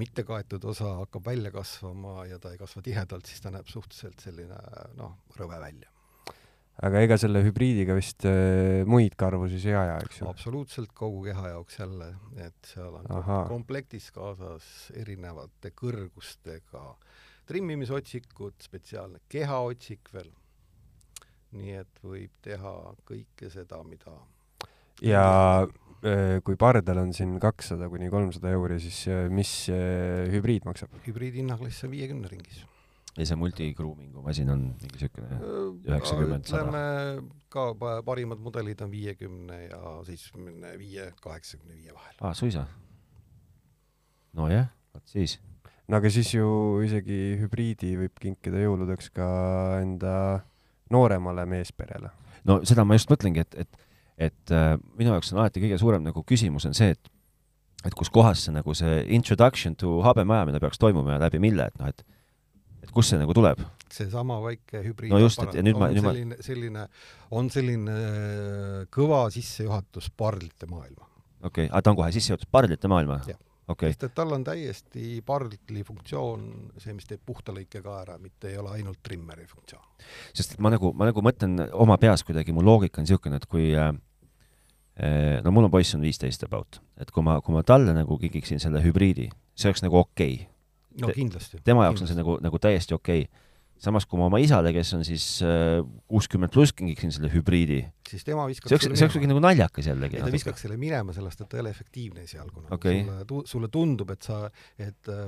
mitte 0.01 0.25
kaetud 0.27 0.65
osa 0.65 0.95
hakkab 1.01 1.27
välja 1.27 1.53
kasvama 1.55 2.27
ja 2.31 2.39
ta 2.39 2.53
ei 2.53 2.61
kasva 2.61 2.83
tihedalt, 2.83 3.27
siis 3.27 3.43
ta 3.43 3.53
näeb 3.55 3.69
suhteliselt 3.71 4.21
selline 4.21 4.61
noh, 4.99 5.19
rõve 5.39 5.59
välja. 5.61 5.91
aga 6.83 7.03
ega 7.07 7.19
selle 7.21 7.43
hübriidiga 7.45 7.95
vist 7.99 8.27
äh, 8.29 8.83
muid 8.87 9.19
karvu 9.19 9.49
siis 9.51 9.67
ei 9.71 9.77
aja, 9.79 9.99
eks 10.05 10.23
ju? 10.23 10.31
absoluutselt 10.31 10.95
kogu 10.95 11.27
keha 11.29 11.55
jaoks 11.55 11.79
jälle, 11.79 12.15
et 12.37 12.73
seal 12.75 13.01
on 13.03 13.11
Aha. 13.21 13.45
komplektis 13.51 14.11
kaasas 14.15 14.91
erinevate 14.95 15.75
kõrgustega 15.75 16.87
trimmimisotsikud, 17.45 18.57
spetsiaalne 18.65 19.21
kehaotsik 19.29 20.09
veel 20.15 20.33
nii 21.55 21.79
et 21.81 22.05
võib 22.05 22.33
teha 22.45 22.75
kõike 23.09 23.51
seda, 23.53 23.81
mida 23.87 24.14
ja 25.03 25.25
kui 26.45 26.57
pardal 26.61 27.01
on 27.01 27.14
siin 27.17 27.38
kakssada 27.40 27.88
kuni 27.88 28.11
kolmsada 28.12 28.53
euri, 28.53 28.77
siis 28.83 29.07
mis 29.33 29.53
hübriid 30.35 30.67
maksab? 30.69 30.93
hübriidhinnaklass 31.07 31.87
on 31.87 31.95
viiekümne 31.95 32.29
ringis. 32.29 32.61
ja 33.17 33.27
see 33.31 33.38
multi-grooming'u 33.40 34.23
masin 34.25 34.51
on 34.53 34.67
mingi 34.75 34.90
niisugune 34.99 35.38
üheksakümmend, 35.88 36.51
sada? 36.51 36.67
ütleme 36.67 36.85
ka 37.55 37.67
pa- 37.81 38.01
parimad 38.07 38.43
mudelid 38.43 38.83
on 38.85 38.93
viiekümne 38.93 39.61
ja 39.69 39.81
seitsmekümne 40.07 40.75
viie, 40.81 41.09
kaheksakümne 41.25 41.79
viie 41.79 41.95
vahel. 41.97 42.17
aa, 42.21 42.35
suisa? 42.37 42.67
nojah, 44.37 44.69
vot 44.93 45.09
siis. 45.09 45.38
no 45.88 46.03
aga 46.03 46.11
siis 46.12 46.35
ju 46.35 46.49
isegi 46.85 47.38
hübriidi 47.40 47.95
võib 48.03 48.19
kinkida 48.21 48.61
jõuludeks 48.67 49.12
ka 49.14 49.29
enda 49.81 50.17
nooremale 50.95 51.45
meesperele. 51.51 52.13
no 52.49 52.61
seda 52.69 52.85
ma 52.87 52.97
just 52.99 53.11
mõtlengi, 53.13 53.45
et, 53.45 53.59
et, 53.65 53.85
et 54.31 54.55
äh, 54.55 54.75
minu 54.99 55.15
jaoks 55.15 55.33
on 55.35 55.43
alati 55.43 55.63
kõige 55.65 55.79
suurem 55.83 56.05
nagu 56.07 56.25
küsimus 56.27 56.67
on 56.71 56.77
see, 56.77 56.95
et 56.95 57.11
et 57.85 57.93
kus 57.93 58.09
kohas 58.09 58.47
see 58.47 58.53
nagu 58.55 58.73
see 58.77 59.01
introduction 59.13 59.75
to 59.77 59.99
habemajamine 60.07 60.61
peaks 60.63 60.81
toimuma 60.81 61.19
ja 61.19 61.25
läbi 61.27 61.41
mille, 61.43 61.67
et 61.69 61.81
noh, 61.81 61.91
et 61.93 62.05
et 62.85 62.93
kust 62.93 63.13
see 63.13 63.21
nagu 63.21 63.35
tuleb? 63.37 63.61
seesama 63.95 64.41
väike 64.43 64.81
hübriid 64.83 65.13
No 65.13 65.21
just, 65.23 65.39
et 65.45 65.55
ja 65.55 65.63
nüüd 65.63 65.77
ma- 65.79 65.87
on 65.91 65.95
nüüd 65.95 66.03
ma- 66.05 66.13
selline, 66.13 66.39
selline, 66.43 66.87
on 67.31 67.51
selline 67.53 67.95
äh, 67.95 68.79
kõva 68.93 69.25
sissejuhatus 69.35 70.09
pardlite 70.17 70.67
maailma. 70.71 71.07
okei 71.45 71.67
okay., 71.67 71.71
aga 71.71 71.83
ta 71.85 71.93
on 71.93 72.01
kohe 72.01 72.13
sissejuhatus 72.17 72.49
pardlite 72.51 72.91
maailma? 72.91 73.21
Okay. 73.64 73.94
sest 73.94 74.03
et 74.05 74.12
tal 74.12 74.33
on 74.37 74.42
täiesti 74.44 75.22
pardli 75.24 75.81
funktsioon, 75.88 76.42
see, 76.77 76.92
mis 76.92 77.07
teeb 77.09 77.22
puhta 77.24 77.53
lõike 77.57 77.81
ka 77.81 77.94
ära, 78.03 78.16
mitte 78.20 78.50
ei 78.50 78.59
ole 78.61 78.74
ainult 78.77 79.00
trimmeri 79.03 79.46
funktsioon. 79.48 79.85
sest 80.37 80.57
et 80.57 80.61
ma 80.61 80.72
nagu, 80.74 80.90
ma 80.92 81.09
nagu 81.09 81.22
mõtlen 81.24 81.57
oma 81.72 81.96
peas 82.00 82.27
kuidagi, 82.29 82.53
mu 82.53 82.64
loogika 82.64 83.00
on 83.00 83.09
niisugune, 83.09 83.40
et 83.40 83.46
kui 83.48 83.70
äh, 83.72 83.94
eh, 85.00 85.38
no 85.44 85.55
mul 85.55 85.70
on 85.70 85.72
poiss 85.72 85.96
on 85.96 86.05
viisteist 86.05 86.44
about, 86.44 86.83
et 87.00 87.09
kui 87.14 87.24
ma, 87.24 87.38
kui 87.40 87.57
ma 87.57 87.64
talle 87.64 87.96
nagu 87.96 88.18
kingiksin 88.20 88.61
selle 88.61 88.85
hübriidi, 88.85 89.31
see 89.57 89.70
oleks 89.72 89.85
nagu 89.87 90.03
okei 90.03 90.37
okay. 90.42 91.00
no 91.00 91.14
kindlasti. 91.16 91.62
tema 91.64 91.88
jaoks 91.88 92.05
on 92.05 92.12
see 92.12 92.20
nagu, 92.20 92.37
nagu 92.44 92.61
täiesti 92.61 92.96
okei 92.98 93.24
okay. 93.24 93.44
Samas 93.81 94.07
kui 94.09 94.19
ma 94.21 94.29
oma 94.29 94.39
isale, 94.43 94.73
kes 94.75 94.93
on 94.97 95.03
siis 95.07 95.27
äh, 95.45 95.81
kuuskümmend 96.11 96.53
pluss, 96.55 96.73
kingiksin 96.77 97.13
selle 97.15 97.31
hübriidi, 97.33 97.81
siis 98.09 98.25
tema 98.27 98.47
viskaks 98.49 98.71
see 98.71 98.77
oleks, 98.77 98.87
see 98.87 99.07
oleks 99.07 99.17
kuidagi 99.17 99.31
nagu 99.33 99.43
naljakas 99.45 99.89
jällegi. 99.91 100.21
ta 100.23 100.31
viskaks 100.33 100.65
selle 100.65 100.79
minema, 100.81 101.15
sellest, 101.17 101.43
et 101.43 101.51
ta 101.51 101.59
ei 101.59 101.65
ole 101.65 101.73
efektiivne 101.75 102.25
esialgu 102.25 102.65
nagu 102.65 102.79
Okei. 102.79 103.03
sulle 103.05 103.43
sulle 103.51 103.71
tundub, 103.73 104.13
et 104.15 104.27
sa, 104.27 104.41
et 104.79 105.11
äh, 105.13 105.25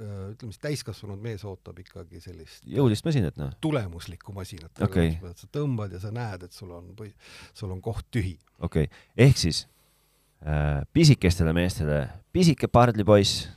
ütleme 0.00 0.50
siis 0.50 0.62
täiskasvanud 0.64 1.20
mees 1.22 1.44
ootab 1.48 1.78
ikkagi 1.82 2.22
sellist 2.24 2.66
jõulist 2.68 3.06
masinat, 3.06 3.36
noh. 3.40 3.52
tulemuslikku 3.62 4.34
masinat 4.36 4.82
Okei. 4.86 5.18
sa 5.20 5.50
tõmbad 5.52 5.94
ja 5.96 6.02
sa 6.02 6.14
näed, 6.14 6.48
et 6.48 6.56
sul 6.56 6.72
on 6.76 6.90
sul 7.54 7.70
on 7.70 7.82
koht 7.84 8.08
tühi. 8.10 8.36
okei 8.58 8.88
okay., 8.88 9.04
ehk 9.28 9.44
siis 9.44 9.64
äh, 10.42 10.80
pisikestele 10.92 11.54
meestele 11.56 12.06
pisike 12.32 12.68
pardlipoiss, 12.70 13.48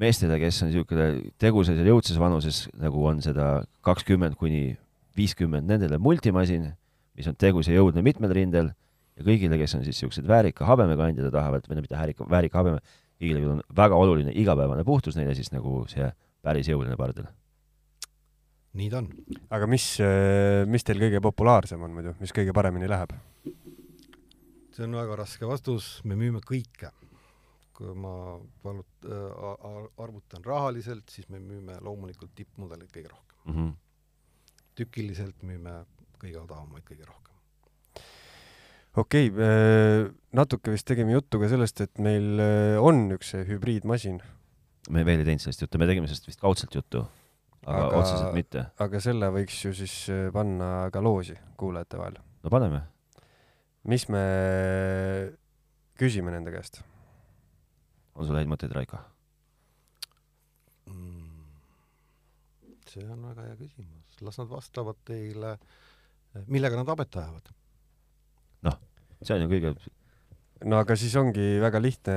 meestele, 0.00 0.38
kes 0.40 0.62
on 0.64 0.70
niisugune 0.70 1.08
tegusas 1.40 1.78
ja 1.78 1.86
jõudsas 1.86 2.20
vanuses, 2.20 2.62
nagu 2.80 3.02
on 3.08 3.20
seda 3.24 3.64
kakskümmend 3.84 4.38
kuni 4.40 4.76
viiskümmend, 5.16 5.68
nendele 5.68 5.98
multimasin, 6.00 6.70
mis 7.18 7.28
on 7.28 7.36
tegus 7.36 7.68
ja 7.68 7.76
jõudne 7.76 8.04
mitmel 8.04 8.32
rindel 8.32 8.72
ja 9.18 9.26
kõigile, 9.26 9.58
kes 9.60 9.76
on 9.76 9.84
siis 9.84 9.98
niisugused 9.98 10.28
väärika 10.28 10.66
habemekandjad 10.68 11.28
ja 11.28 11.34
tahavad, 11.34 11.68
või 11.68 11.78
no 11.78 11.84
mitte 11.84 11.98
väärika, 11.98 12.28
väärika 12.30 12.62
habeme, 12.62 12.80
kõigile, 13.20 13.42
kellel 13.42 13.58
on 13.58 13.62
väga 13.76 14.00
oluline 14.00 14.34
igapäevane 14.42 14.84
puhtus, 14.88 15.18
neile 15.18 15.36
siis 15.38 15.52
nagu 15.52 15.84
see 15.92 16.08
päris 16.42 16.70
jõuline 16.70 16.96
pardel. 16.98 17.28
nii 18.72 18.88
ta 18.88 19.02
on. 19.02 19.10
aga 19.52 19.68
mis, 19.68 19.84
mis 20.66 20.84
teil 20.88 21.02
kõige 21.02 21.20
populaarsem 21.20 21.82
on 21.84 21.92
muidu, 21.92 22.16
mis 22.20 22.32
kõige 22.32 22.54
paremini 22.56 22.88
läheb? 22.88 23.12
see 24.72 24.86
on 24.86 24.96
väga 24.96 25.16
raske 25.20 25.46
vastus, 25.46 26.00
me 26.08 26.16
müüme 26.16 26.40
kõike. 26.40 26.90
Kui 27.82 27.96
ma 27.98 28.14
valut- 28.64 29.08
äh,, 29.08 29.88
arvutan 30.02 30.44
rahaliselt, 30.46 31.08
siis 31.10 31.28
me 31.32 31.40
müüme 31.42 31.78
loomulikult 31.82 32.34
tippmudeleid 32.38 32.92
kõige 32.94 33.10
rohkem. 33.10 33.38
Mm 33.46 33.54
-hmm. 33.56 33.72
tükiliselt 34.74 35.42
müüme 35.42 35.84
kõige 36.22 36.38
odavamaid 36.40 36.84
kõige 36.88 37.06
rohkem. 37.06 37.34
okei 38.96 39.30
okay,, 39.30 40.12
natuke 40.32 40.70
vist 40.70 40.86
tegime 40.86 41.12
juttu 41.12 41.40
ka 41.40 41.48
sellest, 41.48 41.80
et 41.80 41.98
meil 41.98 42.38
äh, 42.40 42.78
on 42.82 43.10
üks 43.12 43.34
hübriidmasin, 43.48 44.22
me 44.90 45.04
veel 45.04 45.18
ei 45.18 45.24
teinud 45.24 45.40
sellest 45.40 45.62
juttu, 45.62 45.78
me 45.78 45.86
tegime 45.86 46.06
sellest 46.06 46.26
vist 46.26 46.40
kaudselt 46.40 46.74
juttu, 46.74 47.04
aga, 47.66 47.76
aga... 47.76 47.86
Aga- 47.86 47.98
otseselt 47.98 48.34
mitte. 48.34 48.66
aga 48.78 49.00
selle 49.00 49.26
võiks 49.26 49.64
ju 49.64 49.74
siis 49.74 50.08
äh, 50.08 50.30
panna 50.32 50.90
ka 50.92 51.00
loosi 51.00 51.34
kuulajate 51.56 51.98
vahel. 51.98 52.18
no 52.42 52.50
paneme 52.50 52.82
mis 53.84 54.06
me 54.08 54.22
küsime 55.98 56.34
nende 56.34 56.54
käest? 56.54 56.82
On 58.16 58.28
sul 58.28 58.38
häid 58.38 58.50
mõtteid, 58.50 58.74
Raiko? 58.76 59.00
Mm. 60.90 61.46
see 62.90 63.06
on 63.08 63.22
väga 63.30 63.46
hea 63.46 63.56
küsimus, 63.56 64.18
las 64.26 64.38
nad 64.40 64.50
vastavad 64.50 64.98
teile, 65.08 65.54
millega 66.52 66.76
nad 66.76 66.90
habet 66.92 67.16
ajavad. 67.22 67.52
see 69.22 69.36
on 69.36 69.44
ju 69.44 69.50
kõige, 69.52 69.72
no 70.68 70.80
aga 70.82 70.96
siis 70.98 71.14
ongi 71.16 71.46
väga 71.62 71.80
lihtne 71.80 72.16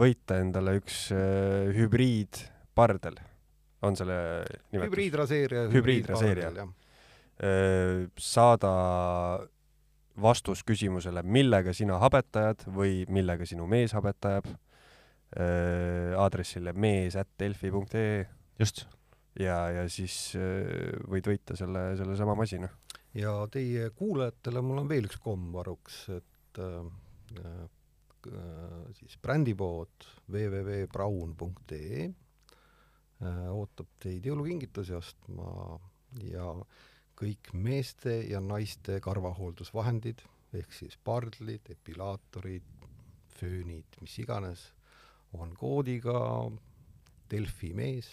võita 0.00 0.40
endale 0.42 0.78
üks 0.80 1.06
äh, 1.14 1.70
hübriidpardel, 1.76 3.20
on 3.84 4.00
selle 4.00 4.18
nimetus? 4.72 4.88
hübriidraseerija. 4.88 5.68
Hübriidraseerija. 5.74 6.52
jah. 6.58 6.72
Äh, 7.44 8.06
saada 8.18 8.72
vastus 10.14 10.62
küsimusele, 10.66 11.22
millega 11.26 11.74
sina 11.74 11.98
habetajad 12.02 12.66
või 12.70 13.02
millega 13.10 13.46
sinu 13.46 13.66
mees 13.70 13.94
habetajab 13.94 14.46
aadressile 15.34 16.72
mees.delfi.ee 16.78 18.26
just, 18.58 18.84
ja, 19.40 19.56
ja 19.74 19.84
siis 19.90 20.16
äh, 20.38 20.94
võid 21.10 21.28
võita 21.30 21.56
selle, 21.58 21.92
sellesama 21.98 22.36
masina. 22.38 22.68
ja 23.18 23.36
teie 23.52 23.88
kuulajatele 23.96 24.62
mul 24.64 24.82
on 24.84 24.90
veel 24.90 25.08
üks 25.08 25.18
komm 25.22 25.52
varuks, 25.54 26.04
et 26.14 26.60
äh, 26.62 26.84
äh, 27.44 27.64
siis 28.98 29.18
brändipood 29.22 30.08
www.braun.ee 30.30 32.04
äh, 32.06 33.42
ootab 33.54 33.90
teid 34.02 34.26
jõulukingitusi 34.30 34.94
ostma 34.98 35.80
ja 36.22 36.52
kõik 37.18 37.52
meeste 37.54 38.20
ja 38.26 38.40
naiste 38.42 39.00
karvahooldusvahendid 39.02 40.22
ehk 40.54 40.70
siis 40.74 40.94
pardlid, 41.02 41.66
epilaatorid, 41.72 42.66
föönid, 43.34 43.96
mis 44.02 44.14
iganes, 44.22 44.68
on 45.38 45.54
koodiga 45.58 46.20
Delfi 47.30 47.72
mees 47.74 48.10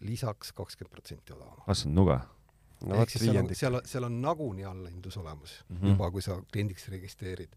lisaks 0.00 0.52
kakskümmend 0.56 0.92
protsenti 0.92 1.32
odavamad. 1.32 1.66
ah 1.66 1.76
see 1.76 1.90
on 1.90 1.94
nuga 1.94 2.20
no 2.86 3.02
ehk 3.02 3.12
siis 3.12 3.24
seal 3.26 3.42
on, 3.42 3.50
seal, 3.62 3.80
seal 3.92 4.08
on 4.08 4.22
nagunii 4.22 4.64
allahindlus 4.64 5.16
olemas 5.20 5.58
mm. 5.68 5.76
-hmm. 5.76 5.92
juba 5.94 6.10
kui 6.10 6.22
sa 6.22 6.42
kliendiks 6.52 6.88
registreerid. 6.88 7.52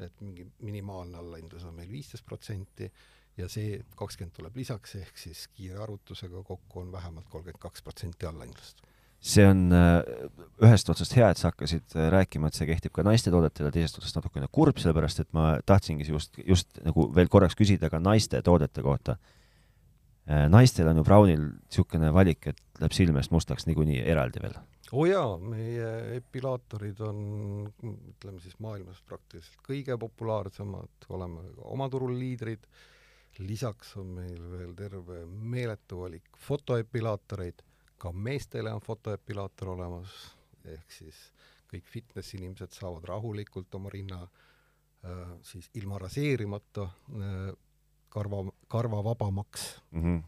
et 0.00 0.20
mingi 0.20 0.46
minimaalne 0.58 1.18
allahindlus 1.18 1.64
on 1.64 1.74
meil 1.74 1.90
viisteist 1.92 2.24
protsenti 2.24 2.92
ja 3.36 3.48
see 3.48 3.80
kakskümmend 3.96 4.36
tuleb 4.36 4.56
lisaks, 4.56 4.94
ehk 5.00 5.18
siis 5.18 5.48
kiire 5.54 5.82
arvutusega 5.82 6.42
kokku 6.42 6.80
on 6.80 6.92
vähemalt 6.92 7.28
kolmkümmend 7.28 7.60
kaks 7.60 7.82
protsenti 7.82 8.26
allahindlust. 8.26 8.82
See 9.20 9.44
on 9.44 9.68
äh, 9.76 10.00
ühest 10.64 10.88
otsast 10.92 11.12
hea, 11.16 11.28
et 11.30 11.40
sa 11.40 11.50
hakkasid 11.50 11.96
äh, 11.96 12.08
rääkima, 12.12 12.48
et 12.48 12.56
see 12.56 12.68
kehtib 12.68 12.94
ka 12.96 13.04
naiste 13.04 13.32
toodetele, 13.32 13.72
teisest 13.74 14.00
otsast 14.00 14.16
natukene 14.16 14.48
kurb, 14.52 14.80
sellepärast 14.80 15.22
et 15.24 15.30
ma 15.36 15.52
tahtsingi 15.66 16.08
just, 16.08 16.40
just 16.46 16.80
nagu 16.86 17.10
veel 17.16 17.28
korraks 17.32 17.58
küsida 17.58 17.92
ka 17.92 18.00
naiste 18.00 18.40
toodete 18.46 18.84
kohta. 18.84 19.18
naistel 20.48 20.86
on 20.86 21.00
ju 21.00 21.02
Brownil 21.02 21.40
niisugune 21.42 22.12
valik, 22.14 22.46
et 22.52 22.60
läheb 22.78 22.92
silme 22.94 23.18
eest 23.18 23.32
mustaks 23.34 23.66
niikuinii 23.66 24.02
eraldi 24.12 24.42
veel. 24.42 24.54
oo 24.92 25.02
oh 25.02 25.08
jaa, 25.08 25.38
meie 25.38 26.16
epilaatorid 26.16 27.00
on, 27.04 27.18
ütleme 27.82 28.40
siis 28.40 28.56
maailmas 28.58 29.00
praktiliselt 29.08 29.58
kõige 29.66 29.96
populaarsemad, 29.98 31.08
oleme 31.08 31.44
oma 31.72 31.88
turul 31.90 32.14
liidrid, 32.18 32.62
lisaks 33.38 33.96
on 34.00 34.14
meil 34.20 34.40
veel 34.52 34.72
terve 34.76 35.24
meeletu 35.26 36.04
valik 36.04 36.40
fotoepilaatoreid, 36.46 37.64
ka 38.00 38.12
meestele 38.12 38.72
on 38.72 38.80
fotoepilaator 38.84 39.74
olemas, 39.76 40.14
ehk 40.64 40.94
siis 40.94 41.18
kõik 41.70 41.86
fitness 41.86 42.34
inimesed 42.34 42.74
saavad 42.74 43.06
rahulikult 43.12 43.74
oma 43.78 43.92
rinna 43.92 44.22
äh, 44.24 45.22
siis 45.46 45.70
ilma 45.78 46.00
raseerimata 46.02 46.88
äh, 46.88 47.50
karva, 48.10 48.44
karvavabamaks. 48.68 49.68
mm. 49.90 50.02
-hmm. 50.02 50.22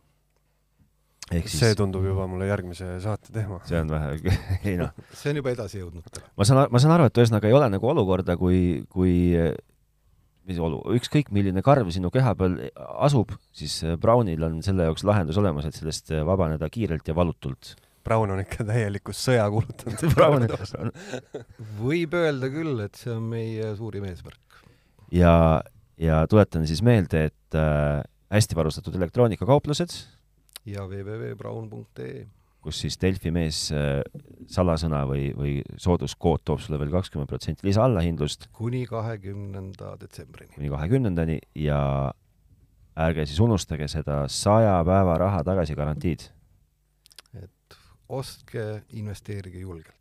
ehk 1.33 1.49
siis 1.49 1.61
see 1.65 1.75
tundub 1.75 2.05
juba 2.05 2.27
mulle 2.27 2.47
järgmise 2.47 3.01
saate 3.01 3.33
teema. 3.33 3.61
see 3.65 3.81
on 3.81 3.91
vähe, 3.91 4.39
ei 4.71 4.77
noh, 4.77 4.93
see 5.19 5.31
on 5.31 5.43
juba 5.43 5.57
edasi 5.57 5.83
jõudnutele. 5.83 6.31
ma 6.37 6.45
saan, 6.45 6.67
ma 6.71 6.79
saan 6.79 6.97
aru, 6.99 7.11
et 7.11 7.19
ühesõnaga 7.19 7.51
ei 7.51 7.59
ole 7.59 7.71
nagu 7.73 7.93
olukorda, 7.95 8.37
kui, 8.37 8.85
kui 8.89 9.17
mis 10.49 10.59
olu, 10.63 10.81
ükskõik 10.97 11.31
milline 11.35 11.63
karv 11.65 11.91
sinu 11.95 12.11
keha 12.15 12.35
peal 12.39 12.59
asub, 13.07 13.35
siis 13.55 13.81
Brownil 14.03 14.43
on 14.47 14.61
selle 14.67 14.89
jaoks 14.89 15.05
lahendus 15.07 15.39
olemas, 15.41 15.69
et 15.69 15.79
sellest 15.79 16.13
vabaneda 16.27 16.69
kiirelt 16.73 17.09
ja 17.09 17.17
valutult. 17.17 17.75
Brown 18.03 18.33
on 18.35 18.43
ikka 18.43 18.67
täielikult 18.67 19.19
sõja 19.19 19.45
kuulutanud. 19.53 20.03
Brown 20.17 20.91
võib 21.79 22.17
öelda 22.19 22.51
küll, 22.51 22.81
et 22.83 22.99
see 22.99 23.13
on 23.15 23.29
meie 23.31 23.71
suurim 23.79 24.09
eesmärk. 24.11 24.63
ja, 25.15 25.35
ja 26.03 26.25
tuletan 26.31 26.67
siis 26.67 26.83
meelde, 26.83 27.29
et 27.31 27.59
äh, 27.59 28.03
hästi 28.35 28.59
varustatud 28.59 28.99
elektroonikakauplused, 28.99 29.95
ja 30.67 30.87
www.braun.ee 30.87 32.27
kus 32.63 32.81
siis 32.85 32.99
Delfi 33.03 33.33
mees 33.35 33.65
äh, 33.75 34.01
salasõna 34.51 35.03
või, 35.09 35.31
või 35.37 35.55
sooduskood 35.81 36.45
toob 36.47 36.63
sulle 36.63 36.79
veel 36.81 36.93
kakskümmend 36.95 37.31
protsenti 37.31 37.67
lisaallahindlust 37.67 38.49
kuni 38.55 38.85
kahekümnenda 38.91 39.97
detsembrini. 40.01 40.55
kuni 40.55 40.71
kahekümnendani 40.73 41.39
ja 41.59 41.81
ärge 42.97 43.27
siis 43.27 43.41
unustage 43.41 43.89
seda 43.89 44.25
saja 44.31 44.77
päeva 44.87 45.17
raha 45.19 45.43
tagasi 45.47 45.75
garantiid. 45.79 46.29
et 47.43 47.79
ostke, 48.09 48.83
investeerige 48.93 49.59
julgelt. 49.59 49.97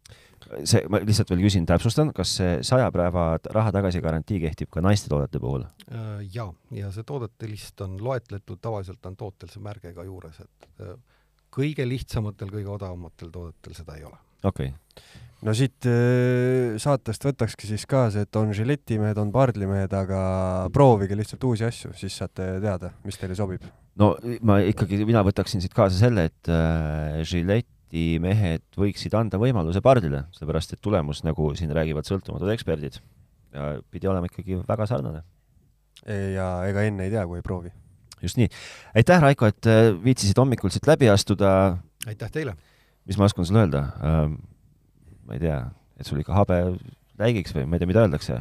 see, 0.63 0.81
ma 0.89 0.99
lihtsalt 1.01 1.29
veel 1.31 1.43
küsin, 1.45 1.65
täpsustan, 1.69 2.11
kas 2.13 2.35
see 2.39 2.57
saja 2.65 2.89
päeva 2.91 3.25
raha 3.53 3.71
tagasi 3.71 4.01
garantii 4.01 4.41
kehtib 4.45 4.71
ka 4.73 4.81
naiste 4.81 5.09
toodete 5.09 5.39
puhul? 5.39 5.65
ja, 6.33 6.51
ja 6.71 6.91
see 6.91 7.07
toodete 7.07 7.49
list 7.49 7.81
on 7.81 7.97
loetletud, 8.03 8.59
tavaliselt 8.61 9.05
on 9.05 9.17
tootel 9.17 9.49
see 9.49 9.63
märge 9.63 9.93
ka 9.95 10.05
juures, 10.05 10.41
et 10.43 10.69
äh, 10.81 10.95
kõige 11.51 11.85
lihtsamatel, 11.87 12.51
kõige 12.53 12.71
odavamatel 12.71 13.31
toodetel 13.33 13.75
seda 13.77 13.97
ei 13.99 14.07
ole. 14.07 14.17
okei 14.43 14.71
okay., 14.71 15.19
no 15.45 15.53
siit 15.57 15.87
äh, 15.89 16.77
saatest 16.81 17.25
võtakski 17.25 17.69
siis 17.69 17.85
kaasa, 17.89 18.25
et 18.25 18.39
on 18.39 18.53
žiletimehed, 18.55 19.17
on 19.21 19.31
pardlimehed, 19.33 19.93
aga 19.97 20.21
proovige 20.73 21.17
lihtsalt 21.17 21.43
uusi 21.49 21.65
asju, 21.67 21.93
siis 21.97 22.15
saate 22.21 22.53
teada, 22.63 22.93
mis 23.07 23.19
teile 23.19 23.37
sobib. 23.37 23.65
no 24.01 24.13
ma 24.47 24.61
ikkagi, 24.65 25.01
mina 25.07 25.25
võtaksin 25.27 25.63
siit 25.63 25.75
kaasa 25.77 25.99
selle, 26.03 26.29
et 26.31 26.51
äh, 26.51 27.21
Gilletti 27.25 28.21
mehed 28.23 28.63
võiksid 28.79 29.15
anda 29.17 29.41
võimaluse 29.41 29.81
pardile, 29.83 30.25
sellepärast 30.37 30.77
et 30.77 30.83
tulemus, 30.83 31.25
nagu 31.27 31.51
siin 31.59 31.73
räägivad 31.75 32.07
sõltumatud 32.07 32.53
eksperdid, 32.53 33.01
pidi 33.91 34.07
olema 34.07 34.29
ikkagi 34.29 34.61
väga 34.63 34.87
sarnane. 34.87 35.25
ja 36.07 36.53
ega 36.69 36.85
enne 36.87 37.05
ei 37.05 37.11
tea, 37.11 37.25
kui 37.27 37.41
ei 37.41 37.45
proovi. 37.45 37.73
Just 38.21 38.39
nii. 38.39 38.49
aitäh, 38.97 39.21
Raiko, 39.23 39.49
et 39.51 39.69
äh, 39.69 39.91
viitsisid 40.03 40.39
hommikul 40.41 40.73
siit 40.73 40.87
läbi 40.89 41.09
astuda. 41.11 41.51
aitäh 42.07 42.31
teile! 42.31 42.55
mis 43.05 43.17
ma 43.17 43.27
oskan 43.29 43.47
sulle 43.47 43.65
öelda 43.65 43.85
ähm,? 44.05 44.39
ma 45.25 45.37
ei 45.37 45.43
tea, 45.43 45.59
et 45.99 46.07
sul 46.07 46.21
ikka 46.21 46.35
habe 46.35 46.61
läigiks 47.21 47.55
või 47.55 47.67
ma 47.67 47.77
ei 47.77 47.83
tea, 47.83 47.89
mida 47.89 48.05
öeldakse? 48.05 48.39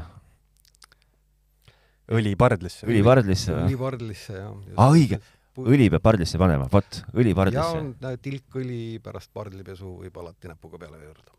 õli 2.10 2.36
pardlisse. 2.38 2.86
õli 2.88 3.02
pardlisse 3.06 3.54
või? 3.54 3.66
õli 3.68 3.80
pardlisse, 3.80 4.38
jah. 4.38 4.56
aa, 4.76 4.88
õige! 4.94 5.20
õli 5.60 5.90
peab 5.92 6.04
pardlisse 6.04 6.38
panema, 6.40 6.68
vot, 6.72 7.02
õli 7.14 7.34
pardlisse. 7.36 7.66
ja 7.66 7.82
on 7.82 8.20
tilkõli 8.22 8.98
pärast 9.02 9.32
pardlipesu 9.34 9.96
võib 10.04 10.18
alati 10.22 10.50
näpuga 10.50 10.80
peale 10.80 10.98
veeruda. 10.98 11.32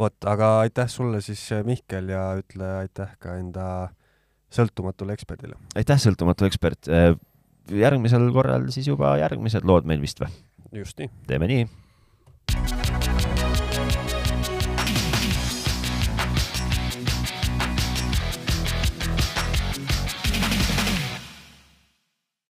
vot, 0.00 0.16
aga 0.30 0.50
aitäh 0.64 0.90
sulle 0.90 1.22
siis, 1.24 1.42
Mihkel, 1.66 2.10
ja 2.14 2.26
ütle 2.40 2.70
aitäh 2.82 3.14
ka 3.22 3.38
enda 3.40 3.68
sõltumatule 4.54 5.16
eksperdile. 5.16 5.58
aitäh, 5.76 6.00
sõltumatu 6.00 6.48
ekspert. 6.48 6.88
Äh, 6.88 7.12
järgmisel 7.74 8.30
korral 8.34 8.68
siis 8.74 8.88
juba 8.90 9.16
järgmised 9.22 9.66
lood 9.66 9.88
meil 9.88 10.02
vist 10.04 10.20
või? 10.22 10.32
just 10.80 10.98
nii. 10.98 11.12
teeme 11.30 11.50
nii. 11.50 12.83